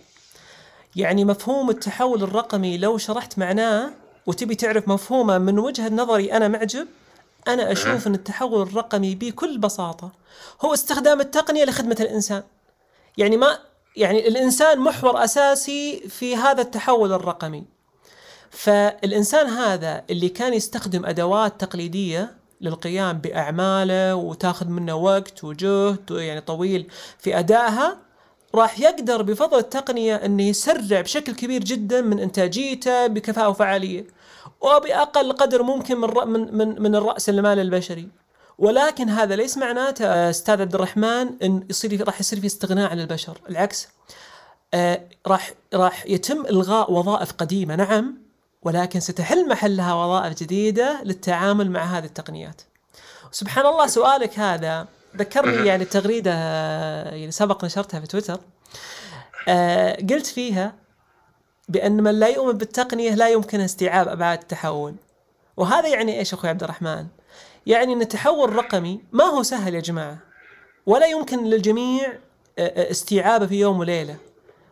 يعني 0.96 1.26
مفهوم 1.26 1.70
التحول 1.70 2.24
الرقمي 2.24 2.78
لو 2.78 2.98
شرحت 2.98 3.38
معناه 3.40 3.90
وتبي 4.26 4.56
تعرف 4.56 4.88
مفهومه 4.88 5.38
من 5.38 5.60
وجهة 5.60 5.90
نظري 5.90 6.34
أنا 6.34 6.48
معجب 6.48 6.88
أنا 7.48 7.72
أشوف 7.72 8.08
إن 8.08 8.14
التحول 8.16 8.62
الرقمي 8.62 9.16
بكل 9.16 9.58
بساطة 9.58 10.12
هو 10.66 10.74
استخدام 10.74 11.22
التقنية 11.22 11.64
لخدمة 11.66 11.98
الإنسان. 12.00 12.44
يعني 13.18 13.38
ما 13.38 13.60
يعني 13.96 14.28
الإنسان 14.28 14.80
محور 14.80 15.24
أساسي 15.24 16.04
في 16.10 16.36
هذا 16.36 16.62
التحول 16.62 17.14
الرقمي. 17.14 17.64
فالإنسان 18.52 19.48
هذا 19.48 20.04
اللي 20.10 20.30
كان 20.30 20.54
يستخدم 20.54 21.06
أدوات 21.06 21.62
تقليدية 21.62 22.34
للقيام 22.66 23.18
بأعماله 23.18 24.16
وتاخذ 24.16 24.68
منه 24.68 24.96
وقت 24.96 25.44
وجهد 25.44 26.12
يعني 26.12 26.42
طويل 26.42 26.88
في 27.20 27.40
أدائها 27.40 27.98
راح 28.56 28.80
يقدر 28.80 29.22
بفضل 29.22 29.58
التقنية 29.58 30.16
إنه 30.16 30.44
يسرع 30.44 31.02
بشكل 31.02 31.34
كبير 31.34 31.64
جدا 31.64 32.02
من 32.02 32.20
إنتاجيته 32.20 33.08
بكفاءة 33.08 33.50
وفعالية 33.50 34.06
وبأقل 34.62 35.32
قدر 35.32 35.64
ممكن 35.64 35.98
من 35.98 36.28
من 36.28 36.58
من, 36.58 36.82
من 36.82 36.96
الرأس 36.96 37.30
المال 37.30 37.60
البشري. 37.60 38.08
ولكن 38.58 39.10
هذا 39.10 39.36
ليس 39.36 39.58
معناته 39.58 40.06
آه، 40.06 40.30
أستاذ 40.30 40.62
عبد 40.62 40.76
الرحمن 40.76 41.30
إن 41.44 41.66
يصير 41.70 42.06
راح 42.08 42.20
يصير 42.20 42.40
في 42.40 42.46
استغناء 42.46 42.92
عن 42.92 43.00
البشر، 43.00 43.38
العكس 43.50 43.88
آه، 44.74 45.02
راح 45.28 45.54
راح 45.74 46.06
يتم 46.06 46.46
إلغاء 46.46 46.92
وظائف 46.92 47.32
قديمة. 47.32 47.76
نعم 47.76 48.25
ولكن 48.66 49.00
ستحل 49.00 49.50
محلها 49.50 49.94
وظائف 49.94 50.40
جديدة 50.44 51.02
للتعامل 51.04 51.72
مع 51.72 51.84
هذه 51.84 52.06
التقنيات. 52.06 52.62
سبحان 53.32 53.66
الله 53.66 53.88
سؤالك 53.88 54.40
هذا 54.40 54.88
ذكرني 55.18 55.68
يعني 55.68 55.86
تغريدة 55.86 56.32
آه، 56.34 57.16
يعني 57.16 57.32
سبق 57.32 57.66
نشرتها 57.66 58.00
في 58.00 58.08
تويتر. 58.08 58.40
آه، 59.48 59.96
قلت 60.10 60.26
فيها 60.26 60.74
بأن 61.70 62.04
من 62.04 62.20
لا 62.20 62.28
يؤمن 62.28 62.58
بالتقنية 62.58 63.16
لا 63.16 63.30
يمكن 63.30 63.60
استيعاب 63.60 64.08
أبعاد 64.08 64.42
التحول. 64.42 64.96
وهذا 65.58 65.88
يعني 65.88 66.20
إيش 66.20 66.34
أخوي 66.34 66.50
عبد 66.50 66.64
الرحمن؟ 66.64 67.08
يعني 67.66 67.94
إن 67.94 68.02
التحول 68.02 68.50
الرقمي 68.50 69.02
ما 69.12 69.24
هو 69.24 69.44
سهل 69.44 69.76
يا 69.76 69.80
جماعة. 69.80 70.18
ولا 70.86 71.06
يمكن 71.06 71.44
للجميع 71.44 72.14
آه، 72.60 72.92
استيعابه 72.92 73.48
في 73.48 73.60
يوم 73.60 73.80
وليلة. 73.80 74.16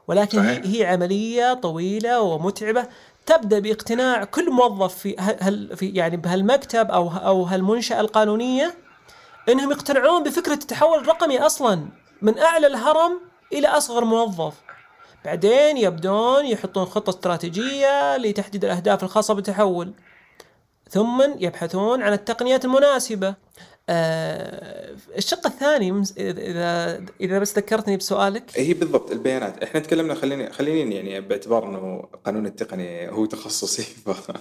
ولكن 0.07 0.39
هي, 0.39 0.61
هي 0.65 0.85
عملية 0.85 1.53
طويلة 1.53 2.21
ومتعبة. 2.21 2.87
تبدأ 3.25 3.59
باقتناع 3.59 4.23
كل 4.23 4.51
موظف 4.51 4.97
في 4.97 5.15
هل 5.19 5.77
في 5.77 5.89
يعني 5.89 6.17
بهالمكتب 6.17 6.91
أو 6.91 7.09
أو 7.09 7.43
هالمنشأة 7.43 7.99
القانونية 7.99 8.73
إنهم 9.49 9.71
يقتنعون 9.71 10.23
بفكرة 10.23 10.53
التحول 10.53 10.99
الرقمي 10.99 11.39
أصلا 11.39 11.87
من 12.21 12.39
أعلى 12.39 12.67
الهرم 12.67 13.21
إلى 13.53 13.67
أصغر 13.67 14.05
موظف. 14.05 14.53
بعدين 15.25 15.77
يبدون 15.77 16.45
يحطون 16.45 16.85
خطة 16.85 17.09
استراتيجية 17.09 18.17
لتحديد 18.17 18.65
الأهداف 18.65 19.03
الخاصة 19.03 19.33
بالتحول. 19.33 19.93
ثم 20.89 21.21
يبحثون 21.39 22.01
عن 22.01 22.13
التقنيات 22.13 22.65
المناسبة. 22.65 23.35
آه 23.89 24.95
الشق 25.17 25.47
الثاني 25.47 26.03
اذا 26.17 27.05
اذا 27.21 27.39
بس 27.39 27.57
ذكرتني 27.57 27.97
بسؤالك. 27.97 28.51
هي 28.55 28.73
بالضبط 28.73 29.11
البيانات. 29.11 29.63
إحنا 29.63 29.79
تكلمنا 29.79 30.13
خليني 30.13 30.51
خليني 30.51 30.95
يعني 30.95 31.21
باعتبار 31.21 31.69
إنه 31.69 32.01
قانون 32.25 32.45
التقنيه 32.45 33.09
هو 33.09 33.25
تخصصي. 33.25 33.83
ف 34.05 34.31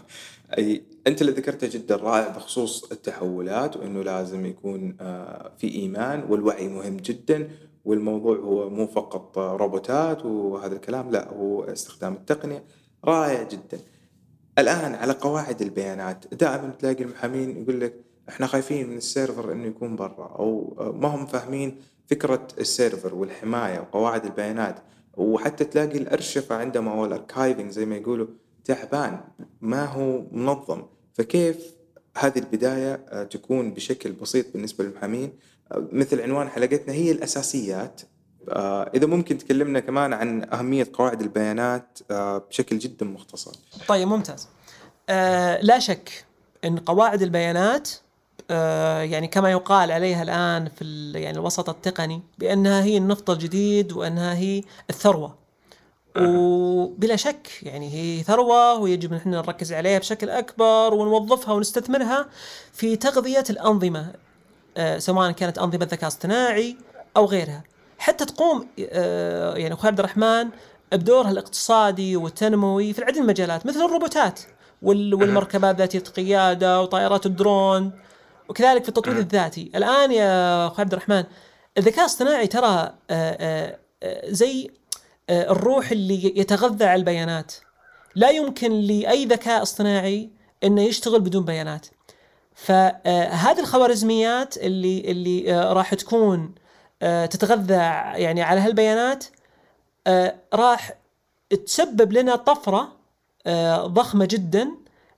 أنت 1.07 1.21
اللي 1.21 1.33
ذكرته 1.33 1.67
جدا 1.67 1.97
رائع 1.97 2.29
بخصوص 2.29 2.93
التحولات 2.93 3.77
وإنه 3.77 4.03
لازم 4.03 4.47
يكون 4.47 4.97
آه 5.01 5.53
في 5.59 5.75
إيمان 5.75 6.25
والوعي 6.29 6.69
مهم 6.69 6.97
جدا 6.97 7.49
والموضوع 7.85 8.37
هو 8.37 8.71
مو 8.71 8.87
فقط 8.87 9.39
روبوتات 9.39 10.25
وهذا 10.25 10.75
الكلام 10.75 11.11
لا 11.11 11.29
هو 11.29 11.65
استخدام 11.65 12.13
التقنية. 12.13 12.65
رائع 13.05 13.43
جدا. 13.43 13.81
الآن 14.59 14.95
على 14.95 15.13
قواعد 15.13 15.63
البيانات. 15.63 16.35
دائما 16.35 16.69
تلاقي 16.79 17.05
المحامين 17.05 17.63
يقول 17.63 17.81
لك 17.81 18.12
إحنا 18.33 18.47
خايفين 18.47 18.91
من 18.91 18.97
ال 18.97 19.05
server 19.05 19.53
إنه 19.53 19.67
يكون 19.67 19.97
برا 19.97 20.37
أو 20.39 20.75
ما 21.01 21.09
هم 21.09 21.27
فاهمين 21.27 21.81
فكرة 22.11 22.49
ال 22.59 22.67
server 22.67 23.15
والحماية 23.15 23.81
وقواعد 23.81 24.25
البيانات. 24.25 24.77
وحتى 25.17 25.65
تلاقي 25.65 25.99
الأرشفة 25.99 26.55
عندما 26.55 26.93
هو 26.93 27.05
ال 27.05 27.12
archiving 27.12 27.71
زي 27.71 27.87
ما 27.87 27.97
يقولوا 27.97 28.27
تعبان 28.65 29.21
ما 29.61 29.85
هو 29.85 30.23
منظم. 30.33 30.83
فكيف 31.15 31.57
هذه 32.19 32.39
البداية 32.39 33.01
آه، 33.09 33.23
تكون 33.25 33.75
بشكل 33.75 34.13
بسيط 34.13 34.53
بالنسبة 34.53 34.85
للمحامين؟ 34.85 35.33
آه، 35.73 35.89
مثل 35.93 36.21
عنوان 36.21 36.49
حلقتنا 36.49 36.95
هي 36.95 37.11
الأساسيات. 37.11 38.01
آه، 38.49 38.91
إذا 38.95 39.07
ممكن 39.07 39.39
تكلمنا 39.39 39.81
كمان 39.81 40.13
عن 40.13 40.49
أهمية 40.53 40.89
قواعد 40.93 41.21
البيانات 41.21 41.99
بشكل 42.51 42.79
جدا 42.79 43.07
مختصر. 43.07 43.53
طيب 43.89 44.09
ممتاز. 44.09 44.49
آه 45.09 45.61
لا 45.61 45.79
شك 45.79 46.25
أن 46.65 46.79
قواعد 46.79 47.23
البيانات 47.23 47.91
يعني 49.03 49.29
كما 49.29 49.51
يقال 49.51 49.93
عليها 49.93 50.23
الآن 50.23 50.69
في 50.69 51.13
يعني 51.15 51.39
الوسط 51.39 51.69
التقني 51.69 52.23
بأنها 52.39 52.83
هي 52.83 52.97
النفط 52.97 53.31
الجديد 53.31 53.93
وأنها 53.93 54.35
هي 54.35 54.63
الثروة. 54.91 55.43
وبلا 56.21 57.17
شك 57.17 57.49
يعني 57.63 57.95
هي 57.95 58.23
ثروة 58.23 58.79
ويجب 58.79 59.13
أن 59.13 59.19
إحنا 59.19 59.37
نركز 59.37 59.73
عليها 59.73 59.99
بشكل 59.99 60.31
أكبر 60.31 60.95
ونوظفها 60.95 61.55
ونستثمرها 61.55 62.27
في 62.73 62.97
تغذية 62.97 63.45
الأنظمة 63.51 64.13
آه، 64.77 64.99
سواء 64.99 65.31
كانت 65.31 65.59
أنظمة 65.59 65.85
ذكاء 65.91 66.09
اصطناعي 66.09 66.77
أو 67.17 67.25
غيرها. 67.25 67.63
حتى 67.99 68.25
تقوم 68.25 68.69
آه، 68.91 69.55
يعني 69.55 69.75
أخوي 69.75 69.89
عبد 69.89 69.99
الرحمن 69.99 70.49
بدورها 70.93 71.31
الاقتصادي 71.31 72.17
والتنموي 72.17 72.93
في 72.93 72.99
العديد 72.99 73.17
من 73.17 73.23
المجالات 73.23 73.67
مثل 73.67 73.85
الروبوتات 73.85 74.41
والمركبات 74.83 75.77
ذاتية 75.77 76.03
القيادة 76.09 76.83
وطائرات 76.83 77.27
الدرون. 77.27 77.93
وكذلك 78.49 78.83
في 78.83 78.89
التطوير 78.89 79.19
الذاتي. 79.19 79.71
الآن 79.75 80.13
يا 80.13 80.67
اخو 80.67 80.83
عبد 80.83 80.93
الرحمن 80.93 81.25
الذكاء 81.79 82.01
الاصطناعي 82.01 82.47
ترى 82.47 82.69
آه، 82.69 82.95
آه، 83.11 83.79
آه، 84.03 84.31
زي 84.31 84.71
الروح 85.31 85.91
اللي 85.91 86.39
يتغذى 86.41 86.85
على 86.85 86.99
البيانات. 86.99 87.53
لا 88.15 88.31
يمكن 88.31 88.73
لأي 88.81 89.25
ذكاء 89.25 89.63
اصطناعي 89.63 90.31
إنه 90.65 90.83
يشتغل 90.83 91.21
بدون 91.21 91.45
بيانات. 91.45 91.87
فهذه 92.55 93.61
الخوارزميات 93.61 94.57
اللي 94.57 95.01
اللي 95.01 95.63
راح 95.73 95.95
تكون 95.95 96.55
تتغذى 97.01 97.75
يعني 98.23 98.43
على 98.43 98.61
هالبيانات 98.61 99.25
راح 100.55 100.93
تسبب 101.67 102.13
لنا 102.13 102.37
طفرة 102.37 102.97
ضخمة 103.87 104.25
جدا 104.25 104.71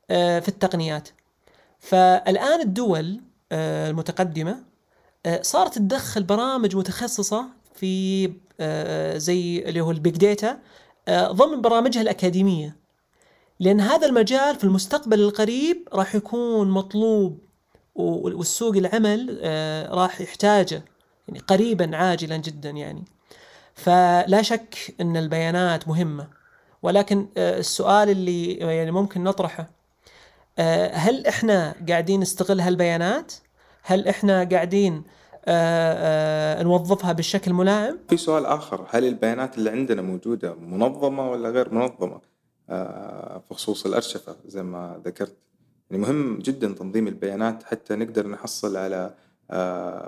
في 0.09 0.49
التقنيات. 0.49 1.09
فالآن 1.85 2.61
الدول 2.61 3.21
آه، 3.53 3.91
المتقدمة 3.91 4.63
آه، 5.27 5.43
صارت 5.43 5.79
تدخل 5.79 6.23
برامج 6.23 6.77
متخصصة 6.77 7.47
في 7.75 8.33
آه، 8.61 9.19
زي 9.19 9.59
اللي 9.59 9.81
هو 9.81 9.91
ال 9.91 9.97
big 9.97 10.17
data 10.17 10.59
ضمن 11.11 11.61
برامجها 11.61 12.03
الأكاديمية. 12.03 12.77
لأن 13.61 13.81
هذا 13.81 14.07
المجال 14.07 14.57
في 14.57 14.65
المستقبل 14.65 15.21
القريب 15.21 15.89
راح 15.93 16.15
يكون 16.15 16.71
مطلوب 16.71 17.39
والسوق 17.95 18.77
العمل 18.77 19.41
راح 19.91 20.21
يحتاجه 20.21 20.85
يعني 21.29 21.39
قريبا 21.39 21.97
عاجلا 21.97 22.37
جدا 22.37 22.71
يعني. 22.71 23.05
فلا 23.75 24.43
شك 24.43 24.95
إن 25.01 25.17
البيانات 25.17 25.89
مهمة. 25.89 26.29
ولكن 26.83 27.29
السؤال 27.37 28.11
اللي 28.11 28.53
يعني 28.53 28.91
ممكن 28.91 29.25
نطرحه 29.25 29.71
هل 30.93 31.27
إحنا 31.27 31.75
قاعدين 31.89 32.21
نستغل 32.21 32.61
هالبيانات؟ 32.61 33.33
هل 33.83 34.09
إحنا 34.09 34.45
قاعدين 34.45 35.03
آه، 35.47 36.59
آه، 36.59 36.63
نوظفها 36.63 37.13
بالشكل 37.13 37.51
الملائم؟ 37.51 37.99
في 38.09 38.17
سؤال 38.17 38.47
آخر، 38.47 38.87
هل 38.91 39.05
البيانات 39.05 39.59
اللي 39.59 39.71
عندنا 39.71 40.03
موجودة 40.03 40.55
منظمة 40.55 41.31
ولا 41.31 41.51
غير 41.51 41.75
منظمة؟ 41.75 42.21
بخصوص 43.51 43.87
الأرشفة 43.87 44.37
زي 44.47 44.63
ما 44.63 45.01
ذكرت. 45.05 45.37
يعني 45.91 46.03
مهم 46.03 46.39
جدا 46.39 46.73
تنظيم 46.73 47.09
البيانات 47.09 47.63
حتى 47.63 47.97
نقدر 47.97 48.27
نحصل 48.27 48.77
على 48.77 49.15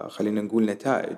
خلينا 0.08 0.40
نقول 0.40 0.64
نتائج 0.66 1.16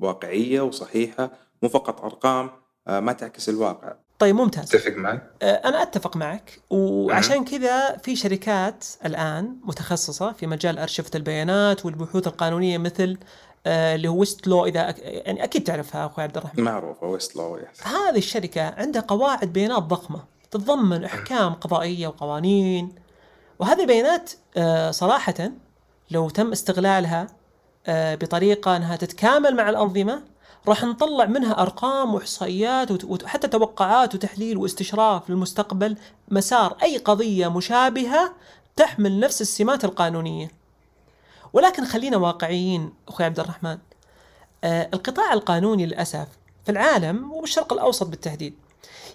واقعية 0.00 0.60
وصحيحة 0.60 1.30
مو 1.62 1.68
فقط 1.68 2.04
أرقام 2.04 2.50
ما 2.86 3.12
تعكس 3.12 3.48
الواقع. 3.48 3.94
طيب 4.18 4.34
ممتاز. 4.36 4.74
أتفق 4.74 4.96
معك. 4.96 5.30
آه، 5.42 5.54
أنا 5.68 5.82
أتفق 5.82 6.16
معك. 6.16 6.60
وعشان 6.70 7.44
كذا 7.44 7.96
في 7.96 8.16
شركات 8.16 8.84
الآن 9.04 9.56
متخصصة 9.64 10.32
في 10.32 10.46
مجال 10.46 10.78
أرشفة 10.78 11.10
البيانات 11.14 11.84
والبحوث 11.86 12.26
القانونية 12.26 12.78
مثل 12.78 13.18
آه، 13.66 13.94
اللي 13.94 14.08
هو 14.08 14.18
ويست 14.18 14.46
لو 14.46 14.66
إذا 14.66 14.88
أك... 14.88 14.98
يعني 14.98 15.44
أكيد 15.44 15.64
تعرفها 15.64 16.06
أخوي 16.06 16.24
عبد 16.24 16.36
الرحمن. 16.36 16.64
معروفة 16.64 17.06
ويست 17.06 17.36
لو 17.36 17.58
هذه 17.82 18.18
الشركة 18.18 18.62
عندها 18.62 19.02
قواعد 19.02 19.52
بيانات 19.52 19.82
ضخمة 19.82 20.24
تتضمن 20.50 21.04
أحكام 21.04 21.52
قضائية 21.54 22.06
وقوانين. 22.08 22.94
وهذه 23.58 23.80
البيانات 23.80 24.32
آه، 24.56 24.90
صراحة 24.90 25.50
لو 26.10 26.30
تم 26.30 26.52
استغلالها 26.52 27.26
بطريقة 27.88 28.76
أنها 28.76 28.96
تتكامل 28.96 29.56
مع 29.56 29.70
الأنظمة 29.70 30.22
راح 30.68 30.84
نطلع 30.84 31.24
منها 31.24 31.62
أرقام 31.62 32.14
وإحصائيات 32.14 33.04
وحتى 33.04 33.48
توقعات 33.48 34.14
وتحليل 34.14 34.58
واستشراف 34.58 35.30
للمستقبل 35.30 35.96
مسار 36.28 36.76
أي 36.82 36.98
قضية 36.98 37.48
مشابهة 37.48 38.32
تحمل 38.76 39.20
نفس 39.20 39.40
السمات 39.40 39.84
القانونية. 39.84 40.50
ولكن 41.52 41.84
خلينا 41.84 42.16
واقعيين 42.16 42.92
أخوي 43.08 43.26
عبد 43.26 43.40
الرحمن. 43.40 43.78
آه 44.64 44.88
القطاع 44.94 45.32
القانوني 45.32 45.86
للأسف 45.86 46.26
في 46.64 46.72
العالم 46.72 47.32
وبالشرق 47.32 47.72
الأوسط 47.72 48.06
بالتحديد 48.06 48.54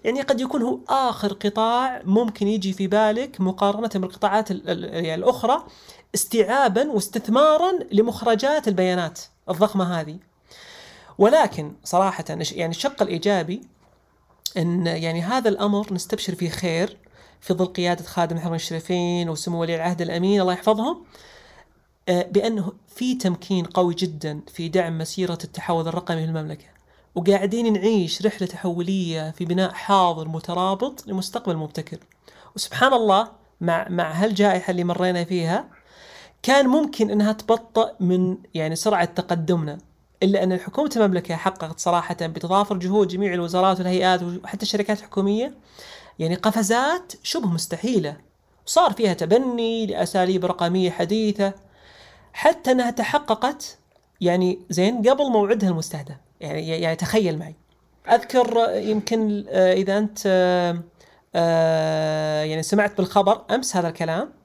يعني 0.04 0.22
قد 0.22 0.42
يكون 0.42 0.62
هو 0.62 0.80
آخر 0.90 1.34
قطاع 1.34 2.02
ممكن 2.06 2.48
يجي 2.48 2.74
في 2.74 2.88
بالك 2.88 3.42
مقارنة 3.42 3.90
بالقطاعات 3.96 4.52
يعني 4.52 5.16
الأخرى 5.16 5.64
استيعابا 6.16 6.92
واستثمارا 6.92 7.72
لمخرجات 7.92 8.68
البيانات 8.68 9.20
الضخمة 9.50 10.00
هذه. 10.00 10.31
ولكن 11.18 11.74
صراحة 11.84 12.26
يعني 12.30 12.72
الشق 12.72 13.02
الإيجابي 13.02 13.62
أن 14.58 14.88
يعني 14.88 15.22
هذا 15.22 15.50
الأمر 15.50 15.94
نستبشر 15.94 16.36
فيه 16.36 16.50
خير 16.50 16.98
في 17.42 17.54
ظل 17.54 17.66
قيادة 17.66 18.04
خادم 18.04 18.36
الحرمين 18.36 18.56
الشريفين 18.56 19.30
وسمو 19.30 19.62
ولي 19.62 19.76
العهد 19.76 20.02
الأمين 20.02 20.42
الله 20.42 20.54
يحفظهم 20.54 21.04
آه، 22.10 22.24
بأنه 22.32 22.74
في 22.88 23.16
تمكين 23.16 23.66
قوي 23.66 23.94
جدا 23.94 24.42
في 24.48 24.70
دعم 24.70 24.98
مسيرة 24.98 25.38
التحول 25.44 25.88
الرقمي 25.88 26.18
في 26.18 26.26
المملكة. 26.26 26.66
وقاعدين 27.16 27.74
نعيش 27.74 28.26
رحلة 28.26 28.48
تحولية 28.48 29.32
في 29.32 29.46
بناء 29.46 29.72
حاضر 29.72 30.28
مترابط 30.28 31.08
لمستقبل 31.08 31.58
مبتكر. 31.58 31.98
وسبحان 32.56 32.94
الله 32.94 33.32
مع 33.62 33.90
مع 33.90 34.12
هالجائحة 34.12 34.72
اللي 34.72 34.84
مرينا 34.84 35.24
فيها 35.24 35.70
كان 36.44 36.68
ممكن 36.68 37.12
إنها 37.12 37.34
تبطئ 37.34 37.94
من 38.00 38.38
يعني 38.54 38.76
سرعة 38.76 39.06
تقدمنا. 39.06 39.78
إلا 40.24 40.44
أن 40.44 40.60
حكومه 40.60 40.92
المملكة 40.96 41.36
حققت 41.36 41.80
صراحة 41.80 42.16
بتضافر 42.22 42.78
جهود 42.78 43.08
جميع 43.08 43.34
الوزارات 43.34 43.78
والهيئات 43.78 44.24
وحتى 44.24 44.62
الشركات 44.62 45.00
الحكومية 45.00 45.54
يعني 46.20 46.36
قفزات 46.36 47.14
شبه 47.24 47.48
مستحيلة. 47.48 48.18
صار 48.66 48.94
فيها 48.94 49.14
تبني 49.14 49.86
لأساليب 49.86 50.46
رقمية 50.46 50.92
حديثة 50.92 51.54
حتى 52.34 52.72
أنها 52.72 52.92
تحققت 52.92 53.78
يعني 54.22 54.60
زين 54.70 55.10
قبل 55.10 55.30
موعدها 55.32 55.70
المستهدف. 55.70 56.16
يعني 56.42 56.68
يعني 56.68 56.96
تخيل 56.96 57.40
معي. 57.40 57.56
أذكر 58.10 58.72
يمكن 58.76 59.46
آه، 59.50 59.74
إذا 59.74 59.98
أنت 59.98 60.20
آه، 60.26 60.82
آه، 61.36 62.44
يعني 62.44 62.64
سمعت 62.64 62.98
بالخبر 62.98 63.42
أمس 63.52 63.76
هذا 63.76 63.88
الكلام. 63.88 64.41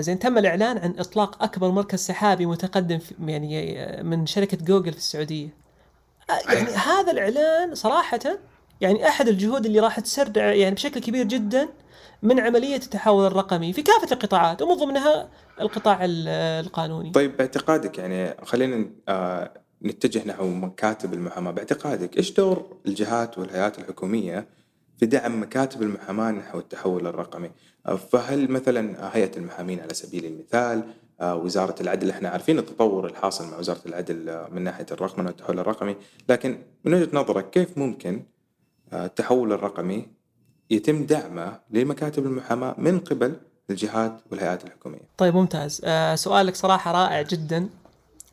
زين 0.00 0.18
تم 0.18 0.38
الإعلان 0.38 0.78
عن 0.78 0.94
إطلاق 0.98 1.42
أكبر 1.42 1.70
مركز 1.70 1.98
سحابي 1.98 2.46
متقدم 2.46 2.98
يعني 3.26 3.76
من 4.02 4.26
شركة 4.26 4.58
جوجل 4.64 4.92
في 4.92 4.98
السعودية. 4.98 5.48
يعني 6.48 6.70
هذا 6.70 7.12
الإعلان 7.12 7.74
صراحة 7.74 8.20
يعني 8.80 9.08
أحد 9.08 9.28
الجهود 9.28 9.66
اللي 9.66 9.80
راح 9.80 10.00
تسرع 10.00 10.52
يعني 10.52 10.74
بشكل 10.74 11.00
كبير 11.00 11.24
جدا 11.24 11.68
من 12.22 12.40
عملية 12.40 12.76
التحول 12.76 13.26
الرقمي 13.26 13.72
في 13.72 13.82
كافة 13.82 14.12
القطاعات 14.12 14.62
ومن 14.62 14.74
ضمنها 14.74 15.28
القطاع 15.60 15.98
القانوني. 16.02 17.10
طيب 17.10 17.36
باعتقادك 17.36 17.98
يعني 17.98 18.34
خلينا 18.44 18.90
آه، 19.08 19.50
نتجه 19.82 20.28
نحو 20.28 20.46
مكاتب 20.46 21.12
المحاماة، 21.12 21.50
باعتقادك 21.50 22.16
إيش 22.16 22.32
دور 22.32 22.76
الجهات 22.86 23.38
والهيئات 23.38 23.78
الحكومية 23.78 24.46
في 25.02 25.06
دعم 25.06 25.42
مكاتب 25.42 25.82
المحاماة 25.82 26.30
نحو 26.30 26.58
التحول 26.58 27.06
الرقمي؟ 27.06 27.50
آه، 27.86 27.96
فهل 27.96 28.50
مثلا 28.50 29.16
هيئة 29.16 29.36
المحامين 29.36 29.80
على 29.80 29.94
سبيل 29.94 30.24
المثال 30.24 30.84
آه، 31.20 31.36
وزارة 31.36 31.74
العدل 31.82 32.10
إحنا 32.10 32.28
عارفين 32.28 32.58
التطور 32.58 33.06
الحاصل 33.06 33.50
مع 33.50 33.58
وزارة 33.58 33.80
العدل 33.86 34.46
من 34.50 34.62
ناحية 34.62 34.86
الرقمنه 34.92 35.28
والتحول 35.28 35.58
الرقمي، 35.58 35.96
لكن 36.28 36.58
من 36.84 36.94
وجهة 36.94 37.08
نظرك 37.12 37.50
كيف 37.50 37.78
ممكن 37.78 38.22
التحول 38.92 39.52
الرقمي 39.52 40.06
يتم 40.70 41.06
دعمه 41.06 41.60
لمكاتب 41.70 42.26
المحاماة 42.26 42.74
من 42.78 42.98
قبل 42.98 43.36
الجهات 43.70 44.20
والهيئات 44.30 44.64
الحكومية. 44.64 45.02
طيب 45.18 45.34
ممتاز، 45.34 45.80
آه 45.84 46.14
سؤالك 46.14 46.56
صراحة 46.56 46.92
رائع 46.92 47.22
جدا 47.22 47.68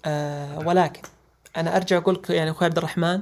آه 0.05 0.67
ولكن 0.67 1.01
أنا 1.57 1.75
أرجع 1.75 1.97
أقول 1.97 2.15
لك 2.15 2.29
يعني 2.29 2.49
أخوي 2.49 2.65
عبد 2.65 2.77
الرحمن 2.77 3.21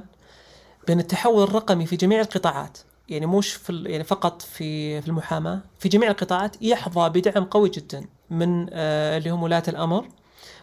بان 0.88 1.00
التحول 1.00 1.42
الرقمي 1.42 1.86
في 1.86 1.96
جميع 1.96 2.20
القطاعات 2.20 2.78
يعني 3.08 3.26
مش 3.26 3.52
في 3.52 3.82
يعني 3.86 4.04
فقط 4.04 4.42
في 4.42 5.00
في 5.02 5.08
المحاماة 5.08 5.60
في 5.78 5.88
جميع 5.88 6.10
القطاعات 6.10 6.56
يحظى 6.62 7.08
بدعم 7.08 7.44
قوي 7.44 7.68
جدا 7.68 8.04
من 8.30 8.66
آه 8.72 9.18
اللي 9.18 9.30
هم 9.30 9.42
ولاة 9.42 9.62
الأمر 9.68 10.08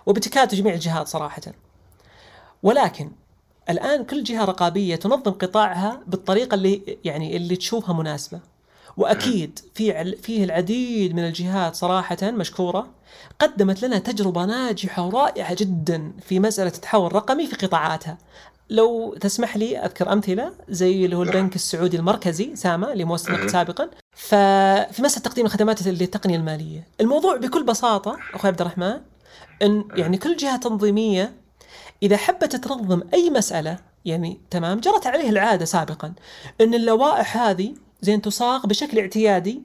وبتكاتف 0.05 0.57
جميع 0.57 0.73
الجهات 0.73 1.07
صراحة. 1.07 1.41
ولكن 2.63 3.11
الآن 3.69 4.03
كل 4.03 4.23
جهة 4.23 4.45
رقابية 4.45 4.95
تنظم 4.95 5.31
قطاعها 5.31 6.01
بالطريقة 6.07 6.55
اللي 6.55 6.97
يعني 7.03 7.37
اللي 7.37 7.55
تشوفها 7.55 7.93
مناسبة 7.93 8.39
وأكيد 8.97 9.59
في 9.73 10.15
فيه 10.15 10.43
العديد 10.43 11.15
من 11.15 11.25
الجهات 11.25 11.75
صراحة 11.75 12.17
مشكورة 12.23 12.87
قدمت 13.39 13.83
لنا 13.83 13.99
تجربة 13.99 14.45
ناجحة 14.45 15.05
ورائعة 15.05 15.55
جدا 15.59 16.11
في 16.21 16.39
مسألة 16.39 16.69
التحول 16.75 17.07
الرقمي 17.07 17.47
في 17.47 17.55
قطاعاتها 17.55 18.17
لو 18.69 19.15
تسمح 19.21 19.57
لي 19.57 19.77
أذكر 19.77 20.13
أمثلة 20.13 20.51
زي 20.69 21.05
اللي 21.05 21.15
هو 21.15 21.23
البنك 21.23 21.55
السعودي 21.55 21.97
المركزي 21.97 22.55
ساما 22.55 22.93
اللي 22.93 23.03
موثق 23.03 23.47
سابقا. 23.47 23.89
ففي 24.11 25.01
مساله 25.01 25.23
تقديم 25.23 25.45
الخدمات 25.45 25.87
للتقنية 25.87 26.35
المالية. 26.35 26.87
الموضوع 27.01 27.35
بكل 27.37 27.63
بساطة 27.63 28.17
أخوي 28.33 28.49
عبد 28.49 28.61
الرحمن 28.61 29.01
إن 29.61 29.85
يعني 29.95 30.17
كل 30.17 30.35
جهة 30.35 30.57
تنظيمية 30.57 31.33
إذا 32.03 32.17
حبت 32.17 32.55
تنظم 32.55 33.01
أي 33.13 33.29
مسألة 33.29 33.77
يعني 34.05 34.39
تمام 34.49 34.79
جرت 34.79 35.07
عليه 35.07 35.29
العادة 35.29 35.65
سابقا 35.65 36.13
أن 36.61 36.73
اللوائح 36.73 37.37
هذه 37.37 37.73
زين 38.01 38.21
تصاغ 38.21 38.65
بشكل 38.65 38.99
اعتيادي 38.99 39.61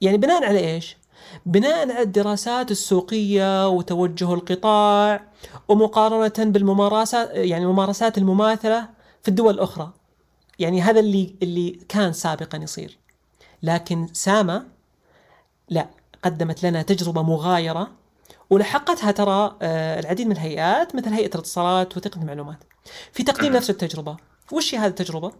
يعني 0.00 0.16
بناء 0.16 0.44
على 0.44 0.58
إيش؟ 0.58 0.96
بناء 1.46 1.92
على 1.92 2.02
الدراسات 2.02 2.70
السوقية 2.70 3.68
وتوجه 3.68 4.34
القطاع 4.34 5.24
ومقارنة 5.68 6.50
بالممارسات 6.50 7.30
يعني 7.34 7.64
الممارسات 7.64 8.18
المماثلة 8.18 8.88
في 9.22 9.28
الدول 9.28 9.54
الأخرى. 9.54 9.92
يعني 10.58 10.82
هذا 10.82 11.00
اللي 11.00 11.34
اللي 11.42 11.70
كان 11.88 12.12
سابقا 12.12 12.58
يصير. 12.58 12.98
لكن 13.62 14.08
ساما 14.12 14.66
لا 15.68 15.88
قدمت 16.24 16.62
لنا 16.62 16.82
تجربة 16.82 17.22
مغايرة 17.22 17.90
ولحقتها 18.50 19.10
ترى 19.10 19.56
آه، 19.62 20.00
العديد 20.00 20.26
من 20.26 20.32
الهيئات 20.32 20.96
مثل 20.96 21.12
هيئة 21.12 21.34
الاتصالات 21.34 21.96
وتقنية 21.96 22.22
المعلومات. 22.22 22.58
في 23.12 23.22
تقديم 23.22 23.52
نفس 23.52 23.70
التجربة. 23.70 24.16
وش 24.52 24.74
هي 24.74 24.78
هذه 24.78 24.90
التجربة؟ 24.90 25.32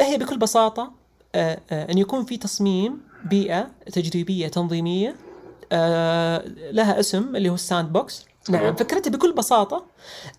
هي 0.00 0.18
بكل 0.18 0.38
بساطة 0.38 0.92
آه، 1.34 1.60
آه، 1.70 1.92
أن 1.92 1.98
يكون 1.98 2.24
في 2.24 2.36
تصميم 2.36 3.00
بيئة 3.24 3.70
تجريبية 3.92 4.48
تنظيمية 4.48 5.16
لها 6.72 7.00
اسم 7.00 7.36
اللي 7.36 7.50
هو 7.50 7.54
ال 7.54 7.92
sandbox 7.92 8.24
نعم 8.50 8.76
فكرتها 8.76 9.10
بكل 9.10 9.32
بساطة 9.32 9.84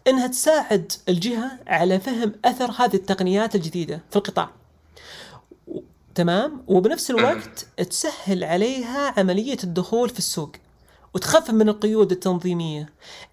إنها 0.07 0.27
تساعد 0.27 0.91
الجهة 1.09 1.51
على 1.67 1.99
فهم 1.99 2.31
أثر 2.45 2.71
هذه 2.71 2.95
التقنيات 2.95 3.55
الجديدة 3.55 4.01
في 4.09 4.15
القطاع. 4.15 4.49
تمام؟ 6.15 6.63
وبنفس 6.67 7.09
الوقت 7.11 7.67
تسهل 7.89 8.43
عليها 8.43 9.19
عملية 9.19 9.57
الدخول 9.63 10.09
في 10.09 10.19
السوق 10.19 10.51
وتخفف 11.13 11.49
من 11.51 11.69
القيود 11.69 12.11
التنظيمية 12.11 12.89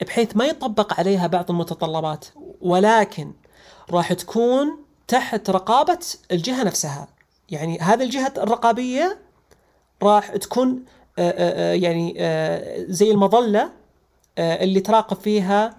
بحيث 0.07 0.37
ما 0.37 0.45
يطبق 0.45 1.01
عليها 1.01 1.27
بعض 1.27 1.51
المتطلبات 1.51 2.25
ولكن 2.61 3.33
راح 3.91 4.13
تكون 4.13 4.85
تحت 5.09 5.51
رقابة 5.51 5.99
الجهة 6.31 6.63
نفسها. 6.63 7.09
يعني 7.51 7.79
هذه 7.79 8.03
الجهة 8.03 8.33
الرقابية 8.39 9.19
راح 10.03 10.37
تكون 10.37 10.85
آه، 11.19 11.31
آه، 11.31 11.73
آه، 11.73 11.75
يعني 11.75 12.15
زي 12.89 13.11
المظلة 13.11 13.71
اللي 14.39 14.81
تراقب 14.81 15.17
فيها 15.17 15.77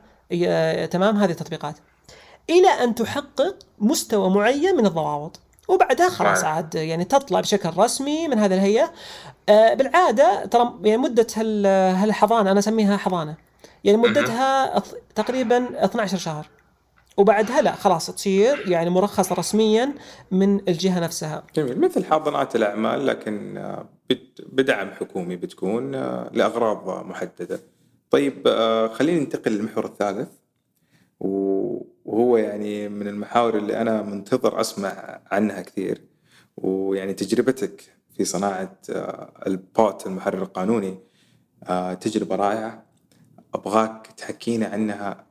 تمام 0.86 1.18
هذه 1.18 1.32
التطبيقات. 1.32 1.76
إلى 2.50 2.68
أن 2.68 2.96
تحقق 2.96 3.56
مستوى 3.80 4.30
معين 4.30 4.76
من 4.76 4.86
الضوابط. 4.86 5.40
وبعدها 5.68 6.10
خلاص. 6.10 6.44
عاد 6.44 6.76
يعني 6.76 7.04
تطلع 7.04 7.40
بشكل 7.40 7.70
رسمي 7.78 8.28
من 8.28 8.40
هذه 8.40 8.54
الهيئة. 8.54 8.92
بالعادة 9.48 10.46
ترى 10.46 10.74
يعني 10.84 10.98
مدة 10.98 11.28
هالحضانة 11.94 12.52
أنا 12.52 12.60
أسميها 12.60 12.98
حضانة. 12.98 13.36
يعني 13.84 13.98
مدتها 13.98 14.84
تقريبا 15.16 15.86
12 15.86 16.18
شهر. 16.18 16.48
وبعدها 17.18 17.62
لا 17.62 17.76
خلاص 17.76 18.06
تصير 18.06 18.70
يعني 18.70 18.90
مرخصة 18.90 19.36
رسميا 19.36 19.94
من 20.32 20.70
الجهة 20.70 21.00
نفسها. 21.00 21.44
جميل. 21.56 21.80
مثل 21.80 22.06
حاضنات 22.06 22.56
الأعمال 22.56 23.06
لكن 23.08 23.58
آه، 23.58 23.90
بدعم 24.46 24.92
حكومي 24.92 25.36
بتكون 25.36 25.96
آه، 25.96 26.30
لأغراض 26.34 27.06
محددة. 27.06 27.60
طيب 28.10 28.48
آه، 28.48 28.88
خلينا 28.88 29.20
ننتقل 29.20 29.52
للمحور 29.52 29.86
الثالث. 29.86 30.30
وهو 31.20 32.38
يعني 32.38 32.90
من 32.90 33.08
المحاور 33.08 33.58
اللي 33.58 33.82
أنا 33.82 34.02
منتظر 34.02 34.62
أسمع 34.62 35.22
عنها 35.32 35.62
كثير. 35.62 36.02
ويعني 36.58 37.14
تجربتك 37.14 37.82
في 38.18 38.26
صناعة 38.26 38.78
البوت 39.48 40.08
المحرر 40.08 40.42
القانوني 40.42 41.00
تجربة 42.02 42.36
رائعة. 42.36 42.86
أبغاك 43.54 44.08
تحكينا 44.18 44.68
عنها. 44.68 45.26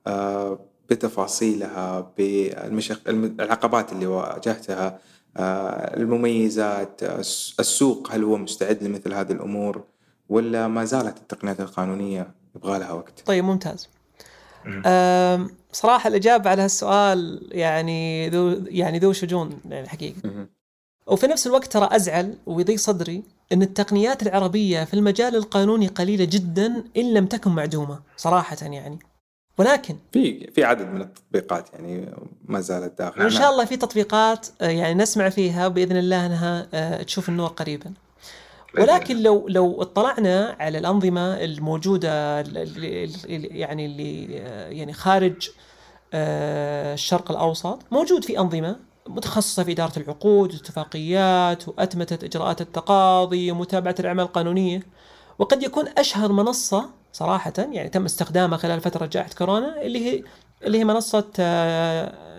بتفاصيلها 0.91 2.13
بالمشق 2.19 3.09
العقبات 3.09 3.93
اللي 3.93 4.07
واجهتها 4.07 4.99
المميزات 5.97 7.03
السوق 7.61 8.09
هل 8.13 8.25
هو 8.25 8.37
مستعد 8.37 8.83
لمثل 8.83 9.15
هذه 9.15 9.33
الأمور 9.33 9.85
ولا 10.29 10.69
ما 10.69 10.85
زالت 10.85 11.19
التقنيات 11.19 11.61
القانونية 11.61 12.35
يبغى 12.57 12.79
لها 12.79 12.93
وقت؟ 12.93 13.23
طيب 13.27 13.45
ممتاز. 13.45 13.89
صراحة 15.73 16.09
الإجابة 16.09 16.51
على 16.51 16.63
هالسؤال 16.63 17.49
يعني 17.53 18.29
ذو 18.29 18.63
يعني 18.67 18.99
ذو 18.99 19.13
شجون 19.13 19.61
يعني 19.65 19.85
الحقيقة 19.85 20.47
وفي 21.07 21.27
نفس 21.27 21.47
الوقت 21.47 21.73
ترى 21.73 21.89
أزعل 21.93 22.35
ويضيق 22.47 22.79
صدري 22.79 23.23
أن 23.53 23.63
التقنيات 23.63 24.23
العربية 24.23 24.85
في 24.85 24.95
المجال 24.95 25.37
القانوني 25.37 25.87
قليلة 25.87 26.25
جدا 26.25 26.85
إن 26.97 27.15
لم 27.15 27.27
تكن 27.27 27.51
معدومة 27.51 28.01
صراحة 28.17 28.57
يعني. 28.63 28.99
ولكن 29.61 29.97
في 30.13 30.51
في 30.55 30.65
عدد 30.65 30.87
من 30.87 31.01
التطبيقات 31.01 31.73
يعني 31.73 32.15
ما 32.45 32.61
زالت 32.61 32.99
داخلة 32.99 33.25
وإن 33.25 33.31
شاء 33.31 33.51
الله 33.51 33.65
في 33.65 33.77
تطبيقات 33.77 34.47
آه، 34.61 34.69
يعني 34.69 34.95
نسمع 34.95 35.29
فيها 35.29 35.69
باذن 35.69 35.97
الله 35.97 36.27
إنها 36.27 36.67
آه، 36.75 37.03
تشوف 37.03 37.29
النور 37.29 37.49
قريبا. 37.49 37.93
ولكن 38.79 39.23
لو 39.23 39.49
لو 39.49 39.83
اطلعنا 39.83 40.57
على 40.61 40.79
الأنظمة 40.79 41.45
الموجودة 41.45 42.41
يعني 43.29 43.87
اللي 43.87 44.25
يعني 44.77 44.93
خارج 44.93 45.51
آه، 46.15 46.95
الشرق 46.95 47.31
الأوسط 47.31 47.79
موجود 47.91 48.25
في 48.25 48.39
أنظمة 48.39 48.77
متخصصة 49.09 49.65
في 49.65 49.73
إدارة 49.73 49.99
العقود 49.99 50.51
والاتفاقيات 50.51 51.69
وأتمتة 51.69 52.27
إجراءات 52.27 52.61
التقاضي 52.61 53.51
ومتابعة 53.51 53.95
الأعمال 54.01 54.25
القانونية 54.25 54.83
وقد 55.39 55.63
يكون 55.63 55.85
أشهر 55.99 56.33
منصة 56.33 57.00
صراحة 57.13 57.53
يعني 57.59 57.89
تم 57.89 58.05
استخدامها 58.05 58.59
خلال 58.59 58.81
فترة 58.81 59.07
جائحة 59.07 59.31
كورونا 59.39 59.83
اللي 59.83 60.07
هي 60.07 60.25
اللي 60.63 60.79
هي 60.79 60.85
منصة 60.85 61.31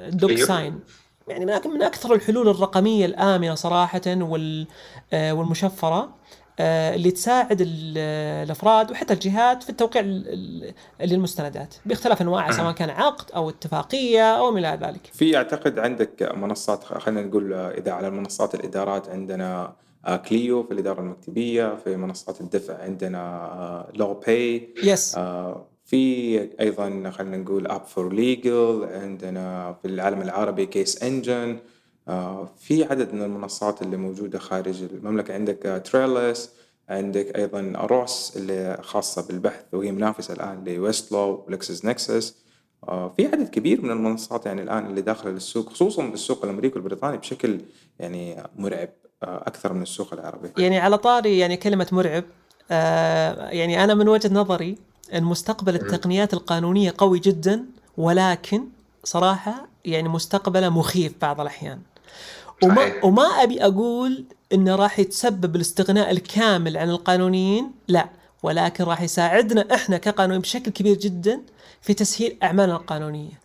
دوك 0.09 0.35
ساين. 0.35 0.79
يعني 1.27 1.45
من 1.45 1.83
أكثر 1.83 2.13
الحلول 2.13 2.49
الرقمية 2.49 3.05
الآمنة 3.05 3.55
صراحة 3.55 4.01
وال 4.07 4.67
آه، 5.13 5.33
والمشفرة 5.33 6.15
آه، 6.59 6.95
اللي 6.95 7.11
تساعد 7.11 7.57
الأفراد 7.61 8.91
وحتى 8.91 9.13
الجهات 9.13 9.63
في 9.63 9.69
التوقيع 9.69 10.01
للمستندات 10.99 11.75
باختلاف 11.85 12.21
أنواعها 12.21 12.51
سواء 12.51 12.71
كان 12.71 12.89
عقد 12.89 13.31
أو 13.31 13.49
اتفاقية 13.49 14.37
أو 14.37 14.51
ما 14.51 14.59
إلى 14.59 14.79
ذلك. 14.81 15.09
في 15.13 15.37
أعتقد 15.37 15.79
عندك 15.79 16.31
منصات 16.35 16.83
خلينا 16.83 17.21
نقول 17.21 17.53
إذا 17.53 17.91
على 17.91 18.07
المنصات 18.07 18.55
الإدارات 18.55 19.09
عندنا 19.09 19.73
Clio 20.29 20.59
آه، 20.59 20.63
في 20.63 20.73
الإدارة 20.73 21.01
المكتبية، 21.01 21.75
في 21.75 21.95
منصات 21.97 22.41
الدفع 22.41 22.83
عندنا 22.83 23.91
LawPay 23.95 24.69
يس 24.83 25.17
في 25.85 26.39
أيضا 26.59 27.09
خلينا 27.09 27.37
نقول 27.37 27.67
App4Legal 27.67 28.87
عندنا 28.91 29.73
في 29.81 29.87
العالم 29.87 30.21
العربي 30.21 30.65
Case 30.65 31.03
Engine 31.03 31.57
آه، 32.07 32.49
في 32.59 32.83
عدد 32.83 33.13
من 33.13 33.21
المنصات 33.21 33.81
اللي 33.81 33.97
موجودة 33.97 34.39
خارج 34.39 34.83
المملكة. 34.83 35.33
عندك 35.33 35.81
Trellis 35.85 36.53
عندك 36.89 37.37
أيضا 37.37 37.73
ROSS 37.75 38.37
اللي 38.37 38.77
خاصة 38.81 39.27
بالبحث 39.27 39.63
وهي 39.73 39.91
منافسة 39.91 40.33
الآن 40.33 40.63
ل 40.63 40.73
Westlaw 40.73 41.43
و 41.47 41.85
LexisNexis 41.85 42.35
في 42.87 43.25
عدد 43.33 43.49
كبير 43.49 43.81
من 43.81 43.91
المنصات 43.91 44.45
يعني 44.45 44.61
الآن 44.61 44.85
اللي 44.85 45.01
داخلة 45.01 45.31
للسوق 45.31 45.69
خصوصا 45.69 46.07
بالسوق 46.07 46.43
الأمريكي 46.43 46.75
والبريطاني 46.75 47.17
بشكل 47.17 47.59
يعني 47.99 48.43
مرعب. 48.55 48.89
آه، 49.23 49.43
أكثر 49.47 49.73
من 49.73 49.81
السوق 49.81 50.13
العربي. 50.13 50.51
يعني 50.57 50.79
على 50.79 50.97
طاري 50.97 51.37
يعني 51.39 51.57
كلمة 51.57 51.87
مرعب 51.91 52.23
آه، 52.71 53.49
يعني 53.49 53.83
أنا 53.83 53.93
من 53.93 54.07
وجهة 54.07 54.33
نظري 54.33 54.77
أن 55.13 55.23
مستقبل 55.23 55.75
التقنيات 55.75 56.33
القانونية 56.33 56.93
قوي 56.97 57.19
جدا 57.19 57.65
ولكن 57.97 58.63
صراحة 59.03 59.67
يعني 59.85 60.09
مستقبله 60.09 60.69
مخيف 60.69 61.13
بعض 61.21 61.41
الأحيان. 61.41 61.79
وما 62.63 62.91
وما 63.03 63.23
أبي 63.23 63.65
أقول 63.65 64.25
أنه 64.53 64.75
راح 64.75 64.99
يتسبب 64.99 65.55
الاستغناء 65.55 66.11
الكامل 66.11 66.77
عن 66.77 66.89
القانونيين 66.89 67.71
لا 67.87 68.09
ولكن 68.43 68.83
راح 68.83 69.01
يساعدنا 69.01 69.75
إحنا 69.75 69.97
كقانونيين 69.97 70.41
بشكل 70.41 70.71
كبير 70.71 70.97
جدا 70.97 71.41
في 71.81 71.93
تسهيل 71.93 72.37
أعمالنا 72.43 72.75
القانونية. 72.75 73.41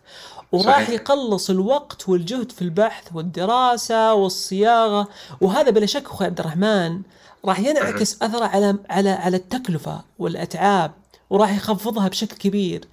وراح 0.51 0.89
يقلص 0.89 1.49
الوقت 1.49 2.09
والجهد 2.09 2.51
في 2.51 2.61
البحث 2.61 3.03
والدراسة 3.13 4.13
والصياغة 4.13 5.07
وهذا 5.41 5.69
بلا 5.69 5.85
شك 5.85 6.05
أخوي 6.05 6.27
عبد 6.27 6.39
الرحمن 6.39 7.01
راح 7.45 7.59
ينعكس 7.59 8.23
أثره 8.23 8.45
على 8.45 8.75
على 8.89 9.09
على 9.09 9.37
التكلفة 9.37 10.01
والأتعاب 10.19 10.91
وراح 11.29 11.55
يخفضها 11.55 12.07
بشكل 12.07 12.37
كبير 12.37 12.85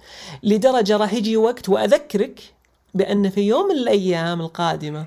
لدرجة 0.43 0.97
راح 0.97 1.13
يجي 1.13 1.37
وقت 1.37 1.69
وأذكرك 1.69 2.53
بأن 2.93 3.29
في 3.29 3.41
يوم 3.41 3.65
من 3.67 3.75
الأيام 3.75 4.41
القادمة 4.41 5.05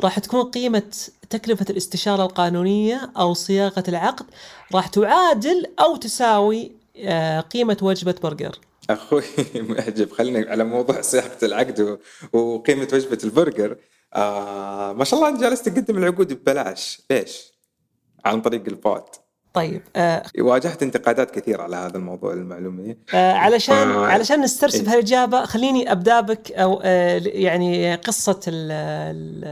راح 0.00 0.18
تكون 0.18 0.50
قيمة 0.50 0.82
تكلفة 1.30 1.66
الاستشارة 1.70 2.22
القانونية 2.22 3.10
أو 3.16 3.34
صياغة 3.34 3.84
العقد 3.88 4.26
راح 4.74 4.86
تعادل 4.86 5.66
أو 5.80 5.96
تساوي 5.96 6.72
آه، 6.96 7.40
قيمة 7.40 7.76
وجبة 7.82 8.14
برجر. 8.22 8.58
أخوي 8.90 9.22
معجب. 9.68 10.12
خلينا 10.12 10.50
على 10.50 10.64
موضوع 10.64 11.00
صياغة 11.00 11.38
العقد 11.42 11.98
وقيمة 12.32 12.88
وجبة 12.92 13.18
البرجر. 13.24 13.76
آه 14.14 14.92
ما 14.92 15.04
شاء 15.04 15.20
الله 15.20 15.30
أنت 15.30 15.40
جالس 15.40 15.62
تقدم 15.62 15.98
العقود 15.98 16.32
ببلاش. 16.32 17.02
ليش؟ 17.10 17.52
عن 18.24 18.40
طريق 18.40 18.62
ال 18.68 18.78
bot. 18.78 19.20
طيب 19.54 19.82
آه 19.96 20.22
واجهت 20.38 20.82
انتقادات 20.82 21.30
كثيرة 21.30 21.62
على 21.62 21.76
هذا 21.76 21.96
الموضوع 21.96 22.32
المعلومة. 22.32 22.96
آه 23.14 23.32
علشان 23.32 23.90
آه 23.90 24.06
علشان 24.06 24.40
نسترسل 24.40 24.84
في 24.84 24.90
هالاجابه 24.90 25.44
خليني 25.44 25.92
أبدأ 25.92 26.20
بك 26.20 26.52
أو 26.52 26.80
آه 26.84 27.20
يعني 27.24 27.94
قصة 27.94 28.40
ال 28.48 28.70
ال 29.16 29.42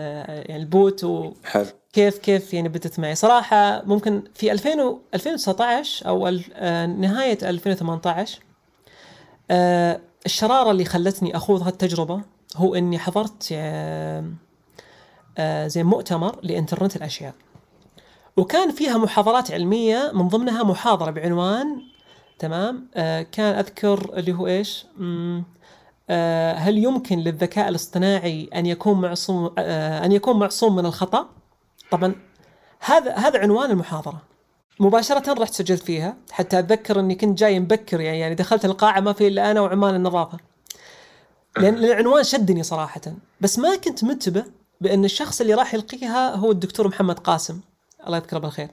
يعني 0.51 0.63
ال 0.63 0.73
bot 0.73 1.05
وكيف 1.05 1.75
كيف 1.93 2.19
كيف 2.19 2.55
يعني 2.55 2.69
بدت 2.69 2.99
معي. 2.99 3.15
صراحة 3.15 3.83
ممكن 3.85 4.23
في 4.35 4.53
2000 4.53 4.99
2019 5.15 6.07
أو 6.09 6.27
آه 6.55 6.87
نهاية 6.87 7.39
2018 7.43 8.39
آه 9.51 10.01
الشرارة 10.27 10.71
اللي 10.71 10.85
خلتني 10.85 11.37
أخوض 11.37 11.63
هالتجربة 11.63 12.23
هو 12.57 12.75
إني 12.75 12.99
حضرت 12.99 13.49
آه 13.53 14.25
آه 15.39 15.67
زي 15.67 15.83
مؤتمر 15.83 16.39
لإنترنت 16.43 16.97
الأشياء. 16.97 17.35
وكان 18.37 18.71
فيها 18.71 18.99
محاضرات 18.99 19.51
علمية 19.51 20.11
من 20.15 20.29
ضمنها 20.29 20.63
محاضرة 20.63 21.11
بعنوان 21.11 21.83
تمام؟ 22.39 22.89
آه 22.95 23.23
كان 23.23 23.59
أذكر 23.59 24.19
اللي 24.19 24.33
هو 24.33 24.47
إيش؟ 24.47 24.87
آه 26.11 26.53
هل 26.53 26.79
يمكن 26.79 27.19
للذكاء 27.19 27.69
الاصطناعي 27.69 28.51
أن 28.55 28.67
يكون 28.67 29.01
معصوم 29.01 29.55
آه 29.59 30.05
أن 30.05 30.13
يكون 30.13 30.39
معصوم 30.39 30.77
من 30.77 30.87
الخطأ؟ 30.87 31.29
طبعا 31.91 32.15
هذا 32.81 33.15
هذا 33.15 33.39
عنوان 33.41 33.71
المحاضرة. 33.71 34.23
مباشرة 34.81 35.33
رحت 35.33 35.55
سجلت 35.55 35.83
فيها 35.83 36.17
حتى 36.31 36.59
أتذكر 36.59 37.01
إني 37.01 37.15
كنت 37.15 37.39
جاي 37.39 37.61
مبكر 37.61 38.01
يعني 38.01 38.19
يعني 38.21 38.35
دخلت 38.35 38.65
القاعة 38.65 39.01
ما 39.01 39.13
في 39.13 39.29
إلا 39.29 39.51
أنا 39.51 39.61
وعمال 39.61 39.95
النظافة. 39.95 40.39
لأن 41.59 41.75
العنوان 41.85 42.25
شدني 42.25 42.63
صراحة 42.63 43.01
بس 43.41 43.59
ما 43.59 43.77
كنت 43.77 44.05
منتبه 44.05 44.45
بأن 44.81 45.05
الشخص 45.05 45.41
اللي 45.41 45.55
راح 45.55 45.75
يلقيها 45.75 46.35
هو 46.35 46.51
الدكتور 46.51 46.89
محمد 46.89 47.19
قاسم 47.19 47.61
الله 48.07 48.17
يذكره 48.17 48.39
بالخير. 48.39 48.69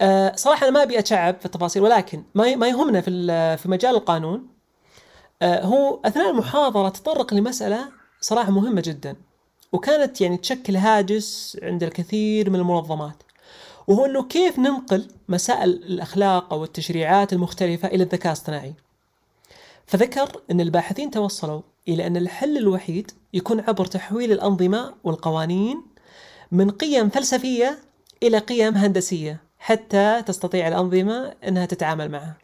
أه 0.00 0.32
صراحة 0.36 0.68
أنا 0.68 0.70
ما 0.74 0.82
أبي 0.82 0.98
أتشعب 0.98 1.36
في 1.40 1.46
التفاصيل 1.46 1.82
ولكن 1.82 2.22
ما 2.34 2.56
ما 2.56 2.68
يهمنا 2.68 3.00
في 3.00 3.56
في 3.56 3.68
مجال 3.68 3.94
القانون 3.94 4.46
أه 5.42 5.64
هو 5.64 6.00
أثناء 6.04 6.30
المحاضرة 6.30 6.88
تطرق 6.88 7.34
لمسألة 7.34 7.88
صراحة 8.20 8.50
مهمة 8.50 8.80
جدا 8.80 9.16
وكانت 9.72 10.20
يعني 10.20 10.36
تشكل 10.36 10.76
هاجس 10.76 11.58
عند 11.62 11.82
الكثير 11.82 12.50
من 12.50 12.56
المنظمات 12.56 13.22
وهو 13.88 14.04
إنه 14.04 14.22
كيف 14.22 14.58
ننقل 14.58 15.08
مسائل 15.28 15.70
الأخلاق 15.70 16.52
أو 16.52 16.64
التشريعات 16.64 17.32
المختلفة 17.32 17.88
إلى 17.88 18.02
الذكاء 18.02 18.26
الاصطناعي. 18.26 18.74
فذكر 19.86 20.40
إن 20.50 20.60
الباحثين 20.60 21.10
توصلوا 21.10 21.62
إلى 21.88 22.06
أن 22.06 22.16
الحل 22.16 22.58
الوحيد 22.58 23.10
يكون 23.34 23.60
عبر 23.60 23.84
تحويل 23.84 24.32
الأنظمة 24.32 24.94
والقوانين 25.04 25.82
من 26.52 26.70
قيم 26.70 27.08
فلسفية 27.08 27.78
إلى 28.22 28.38
قيم 28.38 28.74
هندسية 28.74 29.40
حتى 29.58 30.22
تستطيع 30.26 30.68
الأنظمة 30.68 31.34
إنها 31.48 31.66
تتعامل 31.66 32.10
معها. 32.10 32.36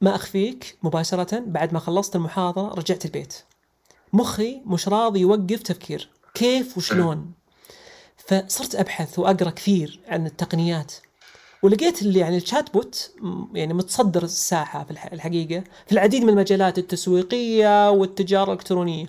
ما 0.00 0.14
أخفيك 0.14 0.78
مباشرة 0.82 1.38
بعد 1.38 1.72
ما 1.72 1.78
خلصت 1.78 2.16
المحاضرة 2.16 2.74
رجعت 2.74 3.04
البيت. 3.04 3.34
مخي 4.12 4.62
مش 4.66 4.88
راضي 4.88 5.20
يوقف 5.20 5.62
تفكير، 5.62 6.10
كيف 6.34 6.78
وشلون؟ 6.78 7.32
فصرت 8.26 8.74
أبحث 8.74 9.18
وأقرأ 9.18 9.50
كثير 9.50 10.00
عن 10.08 10.26
التقنيات. 10.26 10.92
ولقيت 11.62 12.02
اللي 12.02 12.18
يعني 12.18 12.36
ال 12.36 12.72
chatbot 12.72 13.10
يعني 13.54 13.74
متصدر 13.74 14.22
الساحة 14.22 14.84
في 14.84 14.90
الحقيقة 14.90 15.64
في 15.86 15.92
العديد 15.92 16.22
من 16.22 16.28
المجالات 16.28 16.78
التسويقية 16.78 17.90
والتجارة 17.90 18.44
الإلكترونية. 18.44 19.06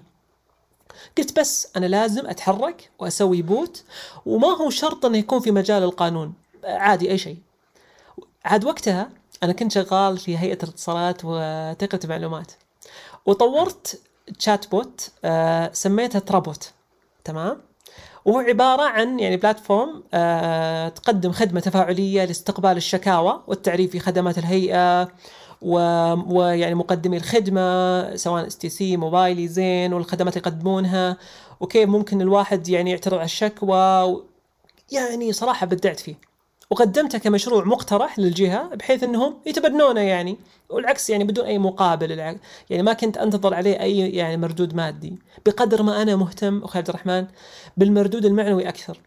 قلت 1.18 1.40
بس 1.40 1.72
أنا 1.76 1.86
لازم 1.86 2.28
أتحرك 2.28 2.90
وأسوي 3.00 3.42
bot 3.42 3.84
وما 4.26 4.48
هو 4.48 4.70
شرط 4.70 5.06
إنه 5.06 5.18
يكون 5.18 5.40
في 5.40 5.52
مجال 5.52 5.84
القانون. 5.84 6.34
عادي 6.64 7.12
أي 7.12 7.18
شيء. 7.18 7.38
عاد 8.46 8.66
وقتها 8.66 9.10
أنا 9.44 9.54
كنت 9.54 9.72
شغال 9.72 10.18
في 10.18 10.38
هيئة 10.38 10.64
الاتصالات 10.64 11.22
وتقنية 11.24 12.04
المعلومات. 12.04 12.52
وطورت 13.26 14.02
chatbot 14.40 15.12
آه 15.26 15.72
سميتها 15.74 16.20
ترابوت. 16.20 16.72
تمام؟ 17.24 17.62
وهو 18.26 18.40
عبارة 18.40 18.84
عن 18.84 19.20
يعني 19.20 19.38
platform 19.38 20.04
آه 20.14 20.90
تقدم 20.90 21.32
خدمة 21.32 21.60
تفاعلية 21.60 22.26
لاستقبال 22.26 22.78
الشكاوى 22.78 23.44
والتعريف 23.48 23.92
في 23.92 24.00
خدمات 24.00 24.38
الهيئة 24.38 25.08
ويعني 25.62 26.76
مقدمي 26.76 27.18
الخدمة 27.18 28.16
سواء 28.16 28.48
STC 28.48 28.98
موبايلي 28.98 29.48
زين 29.48 29.94
والخدمات 29.94 30.38
اللي 30.38 30.48
يقدمونها 30.48 31.18
وكيف 31.60 31.90
ممكن 31.90 32.22
الواحد 32.22 32.68
يعني 32.70 32.92
يعترض 32.92 33.14
على 33.14 33.26
الشكوى 33.26 34.24
يعني 34.92 35.34
صراحة 35.34 35.66
بدعت 35.66 36.00
فيه. 36.00 36.31
وقدمته 36.72 37.18
كمشروع 37.18 37.64
مقترح 37.64 38.20
للجهة 38.20 38.76
بحيث 38.76 39.04
إنهم 39.04 39.38
يتبنونه 39.46 40.02
يعني. 40.02 40.38
والعكس 40.70 41.10
يعني 41.10 41.24
بدون 41.24 41.46
أي 41.46 41.58
مقابل 41.58 42.12
يعني 42.70 42.84
ما 42.84 42.94
كنت 42.94 43.18
أنتظر 43.18 43.54
عليه 43.54 43.82
أي 43.82 44.10
يعني 44.10 44.38
مردود 44.38 44.76
مادي. 44.76 45.20
بقدر 45.46 45.84
ما 45.84 46.02
أنا 46.02 46.16
مهتم 46.16 46.64
أخي 46.64 46.80
عبد 46.80 46.90
الرحمن 46.90 47.28
بالمردود 47.78 48.26
المعنوي 48.26 48.70
أكثر. 48.70 49.00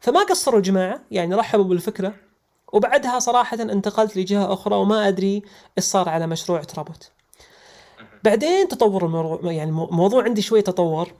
فما 0.00 0.20
قصروا 0.20 0.58
الجماعة 0.58 1.00
يعني 1.10 1.34
رحبوا 1.34 1.64
بالفكرة. 1.64 2.14
وبعدها 2.72 3.18
صراحة 3.18 3.62
انتقلت 3.62 4.16
لجهة 4.16 4.52
أخرى 4.52 4.76
وما 4.76 5.08
أدري 5.08 5.42
إيش 5.78 5.84
صار 5.84 6.08
على 6.08 6.26
مشروع 6.26 6.62
ترابوت 6.62 7.10
بعدين 8.24 8.68
تطور 8.68 9.06
الموضوع 9.06 9.52
يعني 9.52 9.70
الموضوع 9.70 10.24
عندي 10.24 10.42
شوي 10.42 10.62
تطور. 10.62 11.12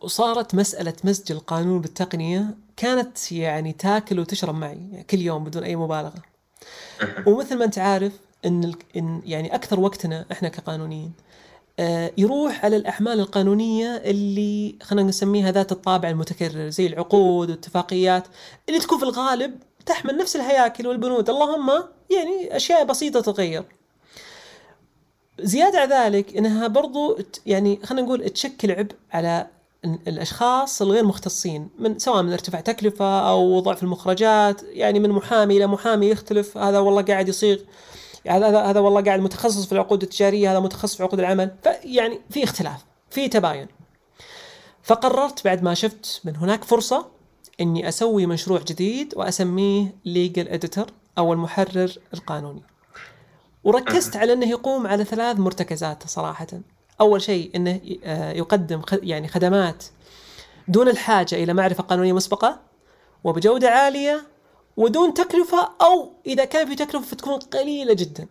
وصارت 0.00 0.54
مسألة 0.54 0.94
مزج 1.04 1.32
القانون 1.32 1.80
بالتقنية 1.80 2.54
كانت 2.80 3.32
يعني 3.32 3.72
تاكل 3.72 4.20
وتشرب 4.20 4.54
معي 4.54 4.78
يعني 4.92 5.04
كل 5.04 5.18
يوم 5.18 5.44
بدون 5.44 5.64
أي 5.64 5.76
مبالغة. 5.76 6.22
ومثل 7.26 7.58
ما 7.58 7.64
أنت 7.64 7.78
عارف 7.78 8.12
إن, 8.46 8.74
إن 8.96 9.22
يعني 9.24 9.54
أكثر 9.54 9.80
وقتنا 9.80 10.26
إحنا 10.32 10.48
كقانونيين 10.48 11.12
آه، 11.78 12.12
يروح 12.18 12.64
على 12.64 12.76
الأعمال 12.76 13.20
القانونية 13.20 13.96
اللي 13.96 14.74
خلينا 14.82 15.08
نسميها 15.08 15.52
ذات 15.52 15.72
الطابع 15.72 16.08
المتكرر 16.08 16.68
زي 16.68 16.86
العقود 16.86 17.48
والاتفاقيات 17.50 18.24
اللي 18.68 18.80
تكون 18.80 18.98
في 18.98 19.04
الغالب 19.04 19.54
تحمل 19.86 20.16
نفس 20.16 20.36
الهياكل 20.36 20.86
والبنود. 20.86 21.30
اللهم 21.30 21.70
يعني 22.10 22.56
أشياء 22.56 22.84
بسيطة 22.84 23.20
تتغير. 23.20 23.64
زيادة 25.40 25.78
على 25.78 25.94
ذلك 25.94 26.36
إنها 26.36 26.66
برضو 26.66 27.18
يعني 27.46 27.80
خلينا 27.84 28.06
نقول 28.06 28.28
تشكل 28.28 28.70
عبء 28.70 28.94
على 29.12 29.46
الأشخاص 29.84 30.82
الغير 30.82 31.04
مختصين 31.04 31.68
من 31.78 31.98
سواء 31.98 32.22
من 32.22 32.32
ارتفاع 32.32 32.60
تكلفة 32.60 33.28
أو 33.30 33.60
ضعف 33.60 33.82
المخرجات 33.82 34.62
يعني 34.62 35.00
من 35.00 35.10
محامي 35.10 35.56
إلى 35.56 35.66
محامي 35.66 36.06
يختلف 36.08 36.58
هذا 36.58 36.78
والله 36.78 37.02
قاعد 37.02 37.28
يصيغ 37.28 37.58
يعني 38.24 38.44
هذا 38.44 38.60
هذا 38.60 38.80
والله 38.80 39.02
قاعد 39.02 39.20
متخصص 39.20 39.66
في 39.66 39.72
العقود 39.72 40.02
التجارية 40.02 40.52
هذا 40.52 40.60
متخصص 40.60 40.96
في 40.96 41.02
عقود 41.02 41.18
العمل. 41.18 41.56
فيعني 41.62 42.20
في 42.30 42.44
اختلاف 42.44 42.84
في 43.10 43.28
تباين. 43.28 43.66
فقررت 44.82 45.44
بعد 45.44 45.62
ما 45.62 45.74
شفت 45.74 46.20
من 46.24 46.36
هناك 46.36 46.64
فرصة 46.64 47.06
إني 47.60 47.88
أسوي 47.88 48.26
مشروع 48.26 48.60
جديد 48.60 49.14
وأسميه 49.16 49.94
ليجل 50.04 50.48
اديتور 50.48 50.86
أو 51.18 51.32
المحرر 51.32 51.98
القانوني. 52.14 52.62
وركزت 53.64 54.16
على 54.20 54.32
إنه 54.32 54.46
يقوم 54.50 54.86
على 54.86 55.04
ثلاث 55.04 55.38
مرتكزات 55.38 56.06
صراحة. 56.06 56.46
أول 57.00 57.22
شيء 57.22 57.50
إنه 57.54 57.80
آه، 58.04 58.32
يقدم 58.32 58.82
يعني 58.92 59.28
خدمات 59.28 59.84
دون 60.68 60.88
الحاجة 60.88 61.34
إلى 61.34 61.54
معرفة 61.54 61.82
قانونية 61.82 62.12
مسبقة 62.12 62.60
وبجودة 63.24 63.70
عالية 63.70 64.26
ودون 64.76 65.14
تكلفة 65.14 65.68
أو 65.82 66.12
إذا 66.26 66.44
كان 66.44 66.68
في 66.68 66.74
تكلفة 66.74 67.06
فتكون 67.06 67.38
قليلة 67.38 67.94
جدا. 67.94 68.26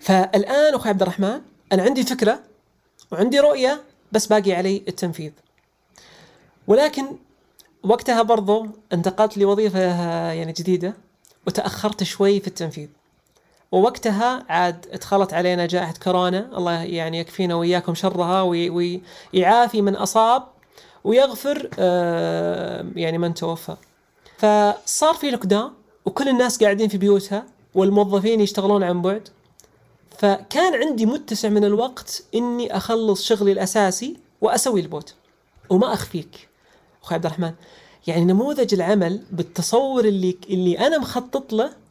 فالآن 0.00 0.74
أخوي 0.74 0.88
عبد 0.88 1.02
الرحمن 1.02 1.40
أنا 1.72 1.82
عندي 1.82 2.02
فكرة 2.02 2.40
وعندي 3.12 3.40
رؤية 3.40 3.82
بس 4.12 4.26
باقي 4.26 4.52
علي 4.52 4.82
التنفيذ. 4.88 5.32
ولكن 6.66 7.06
وقتها 7.82 8.22
برضو 8.22 8.66
انتقلت 8.92 9.38
لوظيفة 9.38 9.80
يعني 10.32 10.52
جديدة 10.52 10.94
وتأخرت 11.46 12.02
شوي 12.02 12.40
في 12.40 12.46
التنفيذ. 12.46 12.88
ووقتها 13.72 14.44
عاد 14.48 14.86
ادخلت 14.92 15.34
علينا 15.34 15.66
جائحة 15.66 15.94
كورونا. 16.02 16.58
الله 16.58 16.82
يعني 16.82 17.18
يكفينا 17.18 17.54
وإياكم 17.54 17.94
شرها 17.94 18.42
ويعافي 18.42 19.82
من 19.82 19.96
أصاب 19.96 20.42
ويغفر 21.04 21.70
آه، 21.78 22.86
يعني 22.96 23.18
من 23.18 23.34
توفى. 23.34 23.76
فصار 24.38 25.14
في 25.14 25.30
lockdown 25.30 25.72
وكل 26.04 26.28
الناس 26.28 26.62
قاعدين 26.62 26.88
في 26.88 26.98
بيوتها 26.98 27.46
والموظفين 27.74 28.40
يشتغلون 28.40 28.82
عن 28.82 29.02
بعد. 29.02 29.28
فكان 30.18 30.74
عندي 30.74 31.06
متسع 31.06 31.48
من 31.48 31.64
الوقت 31.64 32.24
إني 32.34 32.76
أخلص 32.76 33.24
شغلي 33.24 33.52
الأساسي 33.52 34.16
وأسوي 34.40 34.80
ال 34.80 34.87
bot. 34.87 35.14
وما 35.70 35.92
أخفيك 35.92 36.48
أخوي 37.02 37.14
عبد 37.14 37.26
الرحمن. 37.26 37.52
يعني 38.06 38.24
نموذج 38.24 38.74
العمل 38.74 39.20
بالتصور 39.30 40.04
اللي 40.04 40.36
اللي 40.50 40.78
أنا 40.86 40.98
مخطط 40.98 41.52
له 41.52 41.81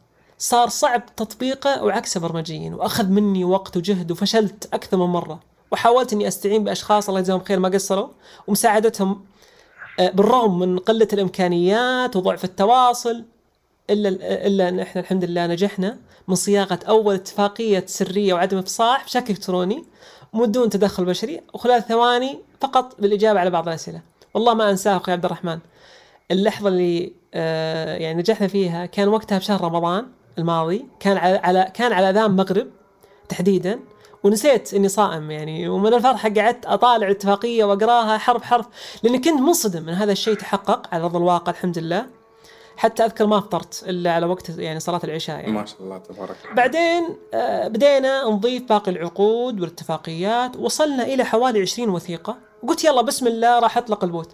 صار 0.42 0.68
صعب 0.68 1.02
تطبيقه 1.16 1.84
وعكسه 1.84 2.20
برمجيا 2.20 2.70
وأخذ 2.70 3.06
مني 3.06 3.44
وقت 3.44 3.76
وجهد 3.76 4.10
وفشلت 4.10 4.68
أكثر 4.74 4.96
من 4.96 5.06
مرة. 5.06 5.40
وحاولت 5.70 6.12
إني 6.12 6.28
أستعين 6.28 6.64
بأشخاص 6.64 7.08
الله 7.08 7.20
يجزاهم 7.20 7.44
خير 7.44 7.58
ما 7.58 7.68
قصروا 7.68 8.08
ومساعدتهم 8.46 9.24
آه، 10.00 10.10
بالرغم 10.10 10.58
من 10.58 10.78
قلة 10.78 11.08
الإمكانيات 11.12 12.16
وضعف 12.16 12.44
التواصل 12.44 13.24
إلا 13.90 14.08
إلا 14.46 14.68
إن 14.68 14.80
إحنا 14.80 15.00
الحمد 15.00 15.24
لله 15.24 15.46
نجحنا 15.46 15.98
من 16.28 16.34
صياغة 16.34 16.78
أول 16.88 17.14
اتفاقية 17.14 17.84
سرية 17.86 18.34
وعدم 18.34 18.58
إفصاح 18.58 19.04
بشكل 19.04 19.34
إلكتروني 19.34 19.84
بدون 20.34 20.70
تدخل 20.70 21.04
بشري 21.04 21.40
وخلال 21.54 21.82
ثواني 21.82 22.38
فقط 22.60 23.00
بالإجابة 23.00 23.40
على 23.40 23.50
بعض 23.50 23.68
الأسئلة. 23.68 24.00
والله 24.34 24.54
ما 24.54 24.70
انساه 24.70 24.96
أخوي 24.96 25.14
عبد 25.14 25.24
الرحمن. 25.24 25.58
اللحظة 26.30 26.68
اللي 26.68 27.12
آه، 27.34 27.96
يعني 27.96 28.18
نجحنا 28.18 28.46
فيها 28.48 28.86
كان 28.86 29.08
وقتها 29.08 29.38
بشهر 29.38 29.60
رمضان. 29.60 30.06
الماضي 30.38 30.86
كان 31.00 31.16
على, 31.16 31.36
على 31.36 31.72
كان 31.74 31.92
على 31.92 32.10
أذان 32.10 32.30
مغرب 32.30 32.66
تحديدا 33.28 33.80
ونسيت 34.24 34.74
إني 34.74 34.88
صائم 34.88 35.30
يعني 35.30 35.68
ومن 35.68 35.94
الفرحة 35.94 36.28
قعدت 36.28 36.66
أطالع 36.66 37.06
الاتفاقيه 37.06 37.64
وأقراها 37.64 38.18
حرف 38.18 38.42
حرف 38.42 38.66
لأني 39.02 39.18
كنت 39.18 39.40
منصدم 39.40 39.88
إن 39.88 39.94
هذا 39.94 40.12
الشيء 40.12 40.34
تحقق 40.34 40.94
على 40.94 41.04
أرض 41.04 41.16
الواقع 41.16 41.52
الحمد 41.52 41.78
لله. 41.78 42.06
حتى 42.76 43.04
أذكر 43.04 43.26
ما 43.26 43.40
فطرت 43.40 43.84
إلا 43.88 44.12
على 44.12 44.26
وقت 44.26 44.48
يعني 44.48 44.80
صلاة 44.80 45.00
العشاء 45.04 45.36
يعني. 45.36 45.52
ما 45.52 45.66
شاء 45.66 45.80
الله 45.80 45.98
تبارك 45.98 46.36
الله. 46.44 46.54
بعدين 46.54 47.16
آه، 47.34 47.68
بدينا 47.68 48.24
نضيف 48.24 48.62
باقي 48.62 48.90
العقود 48.90 49.60
والاتفاقيات 49.60 50.56
وصلنا 50.56 51.02
إلى 51.02 51.24
حوالي 51.24 51.60
20 51.60 51.88
وثيقة. 51.88 52.36
قلت 52.68 52.84
يلا 52.84 53.02
بسم 53.02 53.26
الله 53.26 53.58
راح 53.58 53.78
أطلق 53.78 54.04
البوت. 54.04 54.30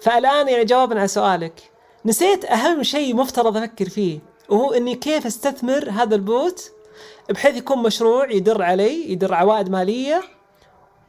فالآن 0.00 0.48
يعني 0.48 0.64
جوابا 0.64 0.98
على 0.98 1.08
سؤالك. 1.08 1.70
نسيت 2.04 2.44
أهم 2.44 2.82
شيء 2.82 3.16
مفترض 3.16 3.56
أفكر 3.56 3.88
فيه. 3.88 4.18
وهو 4.48 4.72
إني 4.72 4.94
كيف 4.94 5.26
أستثمر 5.26 5.90
هذا 5.90 6.14
ال 6.14 6.28
bot 6.28 6.72
بحيث 7.30 7.56
يكون 7.56 7.78
مشروع 7.78 8.30
يدر 8.30 8.62
علي 8.62 9.12
يدر 9.12 9.34
عوائد 9.34 9.70
مالية. 9.70 10.22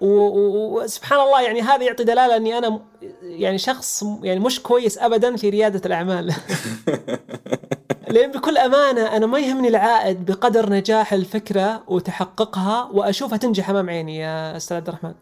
وسبحان 0.02 1.20
الله 1.20 1.42
يعني 1.42 1.62
هذا 1.62 1.84
يعطي 1.84 2.04
دلالة 2.04 2.36
إني 2.36 2.58
أنا 2.58 2.80
يعني 3.22 3.58
شخص 3.58 4.04
يعني 4.24 4.40
مش 4.40 4.62
كويس 4.62 4.98
ابدا 4.98 5.36
في 5.36 5.50
ريادة 5.50 5.82
الأعمال. 5.86 6.34
لأن 8.08 8.32
بكل 8.32 8.58
أمانة 8.58 9.18
أنا 9.18 9.26
ما 9.26 9.40
يهمني 9.40 9.68
العائد 9.68 10.26
بقدر 10.26 10.70
نجاح 10.70 11.14
الفكرة 11.14 11.84
وتحققها 11.88 12.90
وأشوفها 12.94 13.38
تنجح 13.38 13.70
أمام 13.70 13.90
عيني 13.90 14.18
يا 14.18 14.58
أستاذ 14.58 14.78
عبد 14.78 14.88
الرحمن. 14.88 15.14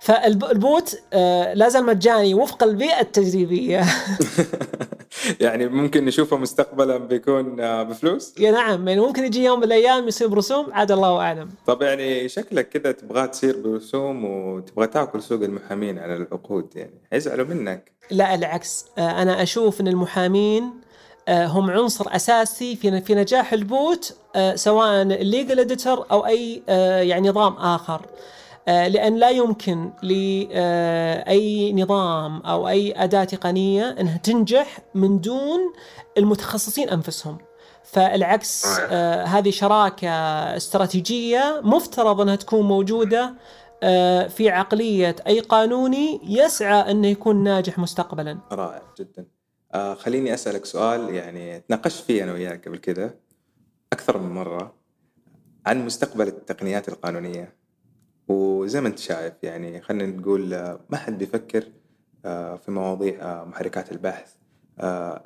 فال 0.00 0.39
bot 0.39 0.98
آه، 1.12 1.54
لا 1.54 1.68
زال 1.68 1.86
مجاني 1.86 2.34
وفق 2.34 2.62
البيئة 2.62 3.00
التجريبية. 3.00 3.84
يعني 5.40 5.68
ممكن 5.68 6.04
نشوفه 6.04 6.36
مستقبلا 6.36 6.96
بيكون 6.96 7.60
آه، 7.60 7.82
بفلوس؟ 7.82 8.34
يا 8.38 8.50
نعم 8.50 8.88
يعني 8.88 9.00
ممكن 9.00 9.24
يجي 9.24 9.44
يوم 9.44 9.58
من 9.58 9.64
الأيام 9.64 10.08
يصير 10.08 10.28
برسوم 10.28 10.72
عاد 10.72 10.92
الله 10.92 11.20
أعلم. 11.20 11.48
طب 11.66 11.82
يعني 11.82 12.28
شكلك 12.28 12.68
كذا 12.68 12.92
تبغى 12.92 13.28
تصير 13.28 13.56
برسوم 13.64 14.24
وتبغى 14.24 14.86
تاكل 14.86 15.22
سوق 15.22 15.42
المحامين 15.42 15.98
على 15.98 16.16
العقود 16.16 16.76
يعني 16.76 17.00
حيزعلوا 17.10 17.46
منك. 17.46 17.92
لا 18.10 18.34
العكس 18.34 18.86
آه، 18.98 19.22
أنا 19.22 19.42
أشوف 19.42 19.80
إن 19.80 19.88
المحامين 19.88 20.70
هم 21.28 21.70
عنصر 21.70 22.16
أساسي 22.16 22.76
في 22.76 23.00
في 23.00 23.14
نجاح 23.14 23.52
ال 23.52 23.68
bot 23.68 24.16
سواء 24.54 25.02
ال 25.02 25.12
legal 25.12 25.60
editor 25.60 26.06
أو 26.10 26.26
أي 26.26 26.62
يعني 27.08 27.28
نظام 27.28 27.52
آخر. 27.52 28.06
آه، 28.68 28.88
لأن 28.88 29.16
لا 29.16 29.30
يمكن 29.30 29.92
لأي 30.02 31.72
نظام 31.72 32.40
أو 32.40 32.68
أي 32.68 33.04
أداة 33.04 33.24
تقنية 33.24 33.90
أنها 34.00 34.16
تنجح 34.16 34.78
من 34.94 35.20
دون 35.20 35.60
المتخصصين 36.18 36.88
أنفسهم. 36.88 37.38
فالعكس 37.84 38.66
آه 38.80 39.24
هذه 39.24 39.50
شراكة 39.50 40.08
استراتيجية 40.56 41.60
مفترض 41.64 42.20
أنها 42.20 42.36
تكون 42.36 42.60
موجودة 42.60 43.34
آه 43.82 44.26
في 44.26 44.50
عقلية 44.50 45.16
أي 45.26 45.40
قانوني 45.40 46.20
يسعى 46.24 46.90
أنه 46.90 47.08
يكون 47.08 47.42
ناجح 47.42 47.78
مستقبلا. 47.78 48.38
رائع 48.52 48.82
جدا. 48.98 49.26
آه 49.74 49.94
خليني 49.94 50.34
أسألك 50.34 50.64
سؤال 50.64 51.14
يعني 51.14 51.60
تناقشت 51.60 52.04
فيه 52.04 52.24
أنا 52.24 52.32
وياك 52.32 52.68
قبل 52.68 52.78
كذا 52.78 53.14
أكثر 53.92 54.18
من 54.18 54.34
مرة 54.34 54.74
عن 55.66 55.84
مستقبل 55.86 56.28
التقنيات 56.28 56.88
القانونية. 56.88 57.61
وزي 58.28 58.80
ما 58.80 58.88
انت 58.88 58.98
شايف 58.98 59.34
يعني 59.42 59.80
خلينا 59.80 60.06
نقول 60.06 60.54
آه، 60.54 60.80
ما 60.90 60.96
حد 60.96 61.18
بيفكر 61.18 61.64
آه، 62.24 62.56
في 62.56 62.70
مواضيع 62.70 63.22
آه، 63.22 63.44
محركات 63.44 63.92
البحث 63.92 64.34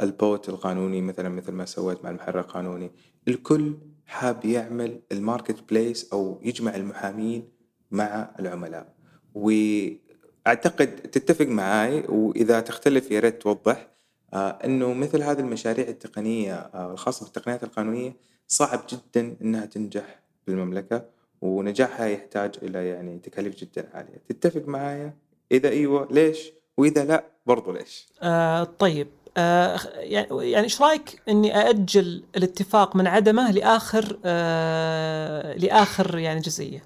ال 0.01 0.13
bot 0.13 0.49
القانوني 0.49 1.01
مثلا 1.01 1.29
مثل 1.29 1.53
ما 1.53 1.65
سويت 1.65 2.05
مع 2.05 2.11
المحرر 2.11 2.41
القانوني. 2.41 2.91
الكل 3.29 3.75
حاب 4.07 4.45
يعمل 4.45 5.01
ال 5.13 5.71
marketplace 5.71 6.13
أو 6.13 6.41
يجمع 6.43 6.77
المحامين 6.77 7.49
مع 7.91 8.31
العملاء. 8.41 8.95
وأعتقد 9.35 10.97
تتفق 10.97 11.47
معاي 11.47 12.05
وإذا 12.09 12.61
تختلف 12.61 13.11
يا 13.11 13.21
ريت 13.21 13.43
توضح 13.43 13.89
إنه 14.35 14.95
مثل 14.95 15.23
هذه 15.23 15.41
المشاريع 15.41 15.89
التقنية 15.89 16.55
الخاصة 16.93 17.25
بالتقنيات 17.25 17.65
القانونية 17.65 18.17
صعب 18.49 18.81
جدا 18.89 19.37
إنها 19.43 19.67
تنجح 19.67 20.23
بالمملكة. 20.47 21.16
ونجاحها 21.43 22.07
يحتاج 22.07 22.55
إلى 22.63 22.87
يعني 22.87 23.19
تكاليف 23.19 23.57
جدا 23.57 23.89
عالية. 23.95 24.23
تتفق 24.29 24.63
معايا؟ 24.69 25.15
إذا 25.53 25.69
أيوة 25.69 26.09
ليش؟ 26.11 26.53
وإذا 26.77 27.05
لا 27.05 27.25
برضو 27.47 27.73
ليش؟ 27.73 28.07
آه 28.23 28.65
طيب. 28.65 29.09
آه 29.37 29.79
يعني 29.97 30.29
يعني 30.31 30.65
إيش 30.65 30.83
رأيك 30.83 31.23
إني 31.29 31.57
أأجل 31.61 32.25
الاتفاق 32.37 32.97
من 32.97 33.07
عدمه 33.07 33.51
لآخر 33.51 34.19
آه 34.25 35.57
لآخر 35.57 36.19
يعني 36.19 36.41
جزئية. 36.41 36.85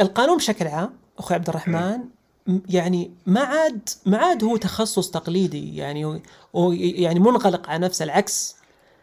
القانون 0.00 0.36
بشكل 0.36 0.66
عام 0.66 0.92
أخوي 1.18 1.34
عبد 1.34 1.48
الرحمن 1.48 1.98
يعني 2.68 3.10
ما 3.26 3.40
عاد 3.40 3.88
ما 4.06 4.16
عاد 4.18 4.44
هو 4.44 4.56
تخصص 4.56 5.10
تقليدي 5.10 5.76
يعني 5.76 6.22
يعني 6.74 7.20
منغلق 7.20 7.70
على 7.70 7.84
نفسه 7.84 8.04
العكس. 8.04 8.56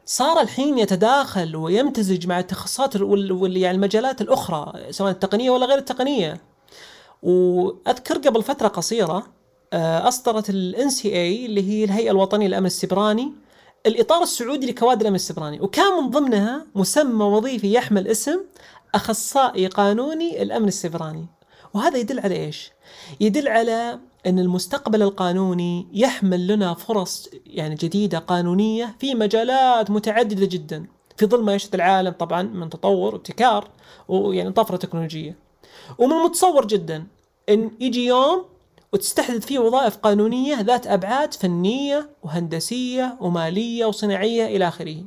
صار 0.09 0.41
الحين 0.41 0.77
يتداخل 0.77 1.55
ويمتزج 1.55 2.27
مع 2.27 2.39
التخصصات 2.39 2.95
وال 2.95 3.57
يعني 3.57 3.75
المجالات 3.75 4.21
الأخرى 4.21 4.73
سواء 4.89 5.11
التقنية 5.11 5.49
ولا 5.49 5.65
غير 5.65 5.77
التقنية. 5.77 6.41
وأذكر 7.23 8.17
قبل 8.17 8.43
فترة 8.43 8.67
قصيرة 8.67 9.27
آه، 9.73 10.07
أصدرت 10.07 10.49
ال 10.49 10.89
NCA 10.89 11.45
اللي 11.45 11.69
هي 11.69 11.83
الهيئة 11.83 12.11
الوطنية 12.11 12.47
للأمن 12.47 12.65
السبراني 12.65 13.33
الإطار 13.85 14.23
السعودي 14.23 14.67
لكوادر 14.67 15.01
الأمن 15.01 15.15
السبراني 15.15 15.61
وكان 15.61 16.03
من 16.03 16.09
ضمنها 16.09 16.65
مسمى 16.75 17.23
وظيفي 17.23 17.73
يحمل 17.73 18.07
اسم 18.07 18.39
أخصائي 18.95 19.67
قانوني 19.67 20.41
الأمن 20.41 20.67
السبراني 20.67 21.25
وهذا 21.73 21.97
يدل 21.97 22.19
على 22.19 22.35
إيش؟ 22.35 22.71
يدل 23.19 23.47
على 23.47 23.99
إن 24.25 24.39
المستقبل 24.39 25.01
القانوني 25.01 25.88
يحمل 25.93 26.47
لنا 26.47 26.73
فرص 26.73 27.30
يعني 27.45 27.75
جديدة 27.75 28.19
قانونية 28.19 28.95
في 28.99 29.15
مجالات 29.15 29.91
متعددة 29.91 30.45
جدا 30.45 30.86
في 31.17 31.25
ظل 31.25 31.43
ما 31.43 31.56
يشهد 31.56 31.75
العالم 31.75 32.12
طبعا 32.12 32.41
من 32.41 32.69
تطور 32.69 33.13
وابتكار 33.13 33.69
ويعني 34.08 34.51
طفرة 34.51 34.77
تكنولوجية. 34.77 35.38
ومن 35.97 36.13
المتصور 36.13 36.65
جدا 36.67 37.08
إن 37.49 37.71
يجي 37.80 38.06
يوم 38.06 38.45
وتستحدث 38.93 39.45
فيه 39.45 39.60
وظائف 39.60 39.97
قانونية 39.97 40.62
ذات 40.62 40.88
أبعاد 40.88 41.34
فنية 41.34 42.10
وهندسية 42.23 43.17
ومالية 43.21 43.86
وصناعية 43.86 44.45
إلى 44.45 44.67
آخره. 44.67 45.03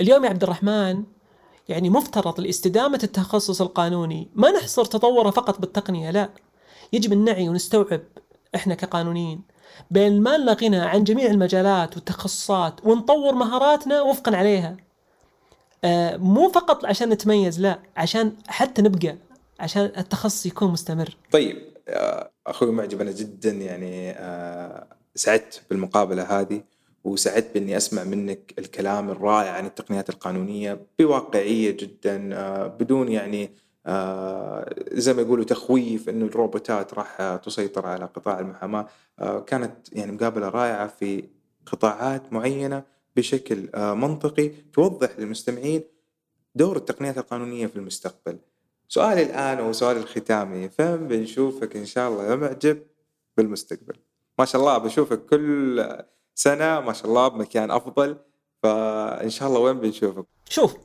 اليوم 0.00 0.24
يا 0.24 0.30
عبد 0.30 0.42
الرحمن 0.42 1.04
يعني 1.68 1.90
مفترض 1.90 2.40
لاستدامة 2.40 3.00
التخصص 3.02 3.60
القانوني 3.60 4.28
ما 4.34 4.50
نحصر 4.50 4.84
تطوره 4.84 5.30
فقط 5.30 5.60
بالتقنية 5.60 6.10
لا 6.10 6.30
يجب 6.92 7.12
ان 7.12 7.24
نعي 7.24 7.48
ونستوعب 7.48 8.00
إحنا 8.54 8.74
كقانونيين 8.74 9.40
بين 9.90 10.22
ما 10.22 10.38
لنا 10.38 10.52
غنى 10.52 10.78
عن 10.78 11.04
جميع 11.04 11.26
المجالات 11.26 11.96
والتخصصات 11.96 12.86
ونطور 12.86 13.34
مهاراتنا 13.34 14.02
وفقا 14.02 14.36
عليها. 14.36 14.76
آه 15.84 16.16
مو 16.16 16.48
فقط 16.48 16.84
عشان 16.84 17.08
نتميز 17.08 17.60
لا 17.60 17.78
عشان 17.96 18.32
حتى 18.48 18.82
نبقى 18.82 19.16
عشان 19.60 19.92
التخصص 19.98 20.46
يكون 20.46 20.70
مستمر. 20.70 21.16
طيب 21.32 21.62
آه، 21.88 22.30
أخوي 22.46 22.72
معجب 22.72 23.00
أنا 23.00 23.10
جدا 23.10 23.50
يعني 23.50 24.10
آه، 24.10 24.86
سعدت 25.14 25.62
بالمقابلة 25.70 26.40
هذه 26.40 26.62
وسعدت 27.04 27.54
بإني 27.54 27.76
أسمع 27.76 28.04
منك 28.04 28.54
الكلام 28.58 29.10
الرائع 29.10 29.50
عن 29.50 29.66
التقنيات 29.66 30.10
القانونية 30.10 30.86
بواقعية 30.98 31.70
جدا 31.70 32.34
آه، 32.34 32.66
بدون 32.66 33.12
يعني 33.12 33.50
زي 34.92 35.14
ما 35.14 35.22
يقولوا 35.22 35.44
تخويف 35.44 36.08
إنه 36.08 36.26
الروبوتات 36.26 36.94
راح 36.94 37.36
تسيطر 37.44 37.86
على 37.86 38.04
قطاع 38.04 38.40
المحاماة. 38.40 38.88
كانت 39.46 39.92
يعني 39.92 40.12
مقابلة 40.12 40.48
رائعة 40.48 40.86
في 40.86 41.28
قطاعات 41.66 42.32
معينة 42.32 42.82
بشكل 43.16 43.68
منطقي 43.74 44.48
توضح 44.48 45.18
للمستمعين 45.18 45.82
دور 46.54 46.76
التقنيات 46.76 47.18
القانونية 47.18 47.66
في 47.66 47.76
المستقبل. 47.76 48.38
سؤالي 48.88 49.22
الآن 49.22 49.60
وسؤالي 49.60 50.00
الختامي. 50.00 50.68
فين 50.68 50.96
بنشوفك 50.96 51.76
إن 51.76 51.86
شاء 51.86 52.08
الله 52.08 52.24
يا 52.24 52.34
معجب 52.34 52.82
بالمستقبل؟ 53.36 53.96
ما 54.38 54.44
شاء 54.44 54.60
الله 54.60 54.78
بشوفك 54.78 55.26
كل 55.26 55.88
سنة 56.34 56.80
ما 56.80 56.92
شاء 56.92 57.06
الله 57.06 57.28
بمكان 57.28 57.70
أفضل. 57.70 58.16
فإن 58.62 59.30
شاء 59.30 59.48
الله 59.48 59.60
وين 59.60 59.80
بنشوفك؟ 59.80 60.24
شوف 60.48 60.76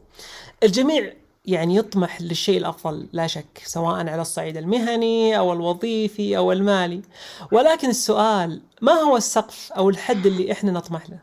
الجميع 0.63 1.13
يعني 1.45 1.75
يطمح 1.75 2.21
للشيء 2.21 2.57
الأفضل 2.57 3.07
لا 3.13 3.27
شك 3.27 3.61
سواء 3.65 3.95
على 3.95 4.21
الصعيد 4.21 4.57
المهني 4.57 5.37
أو 5.37 5.53
الوظيفي 5.53 6.37
أو 6.37 6.51
المالي. 6.51 7.01
ولكن 7.51 7.89
السؤال 7.89 8.61
ما 8.81 8.93
هو 8.93 9.17
السقف 9.17 9.71
أو 9.71 9.89
الحد 9.89 10.25
اللي 10.25 10.51
إحنا 10.51 10.71
نطمح 10.71 11.09
له؟ 11.09 11.19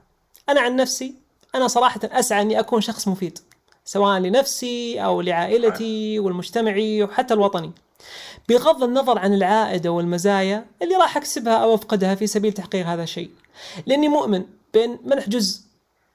أنا 0.48 0.61
عن 0.61 0.76
نفسي 0.76 1.14
أنا 1.54 1.68
صراحة 1.68 2.00
أسعى 2.04 2.42
إني 2.42 2.61
أكون 2.61 2.81
شخص 2.81 3.09
مفيد 3.09 3.38
سواء 3.85 4.18
لنفسي 4.18 5.04
أو 5.04 5.20
لعائلتي 5.20 6.18
والمجتمعي 6.18 7.02
وحتى 7.02 7.35
الوطني. 7.35 7.72
بغض 8.48 8.83
النظر 8.83 9.18
عن 9.18 9.35
العائد 9.35 9.87
أو 9.87 10.00
المزايا 10.00 10.66
اللي 10.83 10.96
راح 10.96 11.16
أكسبها 11.16 11.54
أو 11.54 11.74
أفقدها 11.74 12.14
في 12.14 12.26
سبيل 12.26 12.52
تحقيق 12.52 12.87
هذا 12.87 13.02
الشيء. 13.02 13.31
لأني 13.87 14.09
مؤمن 14.09 14.44
بأن 14.74 14.98
منح 15.04 15.28
جزء 15.28 15.67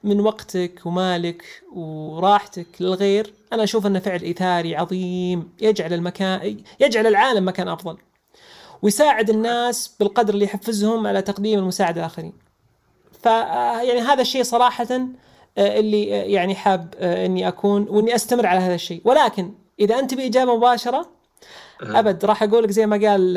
من 0.04 0.20
وقتك 0.20 0.80
ومالك 0.84 1.42
وراحتك 1.72 2.66
للغير 2.80 3.34
أنا 3.52 3.64
أشوف 3.64 3.86
أنه 3.86 3.98
فعل 3.98 4.22
إيثاري 4.22 4.76
عظيم 4.76 5.52
يجعل 5.60 5.92
المكان 5.92 6.56
يجعل 6.80 7.06
العالم 7.06 7.48
مكان 7.48 7.68
أفضل. 7.68 7.96
ويساعد 8.82 9.30
الناس 9.30 9.96
بالقدر 10.00 10.34
اللي 10.34 10.44
يحفزهم 10.44 11.06
على 11.06 11.22
تقديم 11.22 11.58
المساعدة 11.58 12.00
للآخرين 12.00 12.32
ف 13.22 13.26
يعني 13.26 14.00
هذا 14.00 14.20
الشيء 14.20 14.42
صراحة 14.42 14.86
آه، 15.58 15.78
اللي 15.78 16.14
آه، 16.14 16.24
يعني 16.24 16.54
حاب 16.54 16.94
آه، 16.98 17.26
إني 17.26 17.48
أكون 17.48 17.88
وإني 17.88 18.14
أستمر 18.14 18.46
على 18.46 18.60
هذا 18.60 18.74
الشيء. 18.74 19.00
ولكن 19.04 19.54
إذا 19.80 19.98
أنت 19.98 20.14
بإجابة 20.14 20.56
مباشرة 20.56 21.08
أبد 21.82 22.24
راح 22.24 22.42
أقول 22.42 22.64
لك 22.64 22.70
زي 22.70 22.86
ما 22.86 23.08
قال 23.08 23.36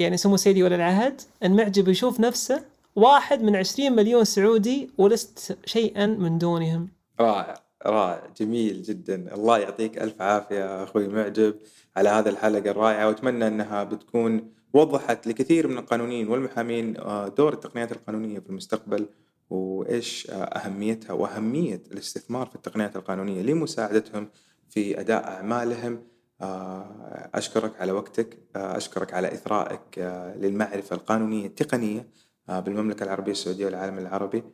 يعني 0.00 0.16
سمو 0.16 0.36
سيدي 0.36 0.62
ولي 0.62 0.74
العهد 0.74 1.20
المعجب 1.42 1.88
يشوف 1.88 2.20
نفسه 2.20 2.71
واحد 2.96 3.42
من 3.42 3.56
20 3.56 3.92
مليون 3.92 4.24
سعودي 4.24 4.90
ولست 4.98 5.58
شيئا 5.64 6.06
من 6.06 6.38
دونهم. 6.38 6.88
رائع 7.20 7.54
رائع 7.86 8.22
جميل 8.36 8.82
جدا. 8.82 9.34
الله 9.34 9.58
يعطيك 9.58 9.98
ألف 9.98 10.22
عافية 10.22 10.82
أخوي 10.82 11.08
معجب 11.08 11.54
على 11.96 12.08
هذه 12.08 12.28
الحلقة 12.28 12.70
الرائعة 12.70 13.06
وأتمنى 13.06 13.46
أنها 13.46 13.84
بتكون 13.84 14.52
وضحت 14.74 15.26
لكثير 15.26 15.68
من 15.68 15.78
القانونيين 15.78 16.28
والمحامين 16.28 16.92
دور 17.36 17.52
التقنيات 17.52 17.92
القانونية 17.92 18.38
في 18.38 18.50
المستقبل 18.50 19.08
وإيش 19.50 20.30
أهميتها 20.30 21.12
وأهمية 21.12 21.82
الاستثمار 21.92 22.46
في 22.46 22.54
التقنيات 22.54 22.96
القانونية 22.96 23.42
لمساعدتهم 23.42 24.28
في 24.68 25.00
أداء 25.00 25.24
أعمالهم. 25.24 26.02
آه، 26.40 27.30
أشكرك 27.34 27.80
على 27.80 27.92
وقتك 27.92 28.38
آه، 28.56 28.76
أشكرك 28.76 29.14
على 29.14 29.32
إثرائك 29.32 29.98
آه، 29.98 30.36
للمعرفة 30.36 30.96
القانونية 30.96 31.46
التقنية. 31.46 32.06
بالمملكة 32.48 33.04
العربية 33.04 33.32
السعودية 33.32 33.66
والعالم 33.66 33.98
العربي. 33.98 34.44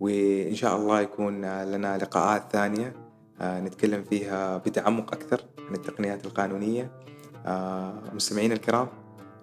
وإن 0.00 0.54
شاء 0.54 0.76
الله 0.76 1.00
يكون 1.00 1.62
لنا 1.62 1.98
لقاءات 1.98 2.52
ثانية 2.52 2.96
نتكلم 3.42 4.02
فيها 4.02 4.56
بتعمق 4.56 5.14
أكثر 5.14 5.44
عن 5.68 5.74
التقنيات 5.74 6.26
القانونية. 6.26 6.90
مستمعينا 8.14 8.54
الكرام 8.54 8.88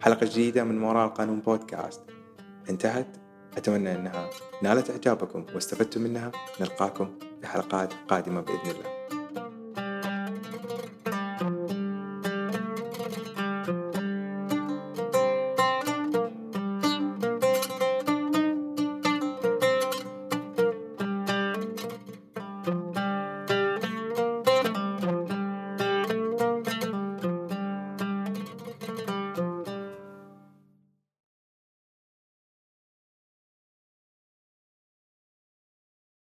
حلقة 0.02 0.26
جديدة 0.26 0.64
من 0.64 0.84
وراء 0.84 1.08
القانون 1.08 1.40
بودكاست. 1.40 2.02
انتهت. 2.70 3.08
أتمنى 3.58 3.96
أنها 3.96 4.30
نالت 4.62 4.90
إعجابكم 4.90 5.46
واستفدتم 5.56 6.02
منها. 6.02 6.32
نلقاكم 6.62 7.10
في 7.42 7.48
حلقات 7.48 7.94
قادمة 8.08 8.42
بإذن 8.42 8.72
الله. 8.72 9.03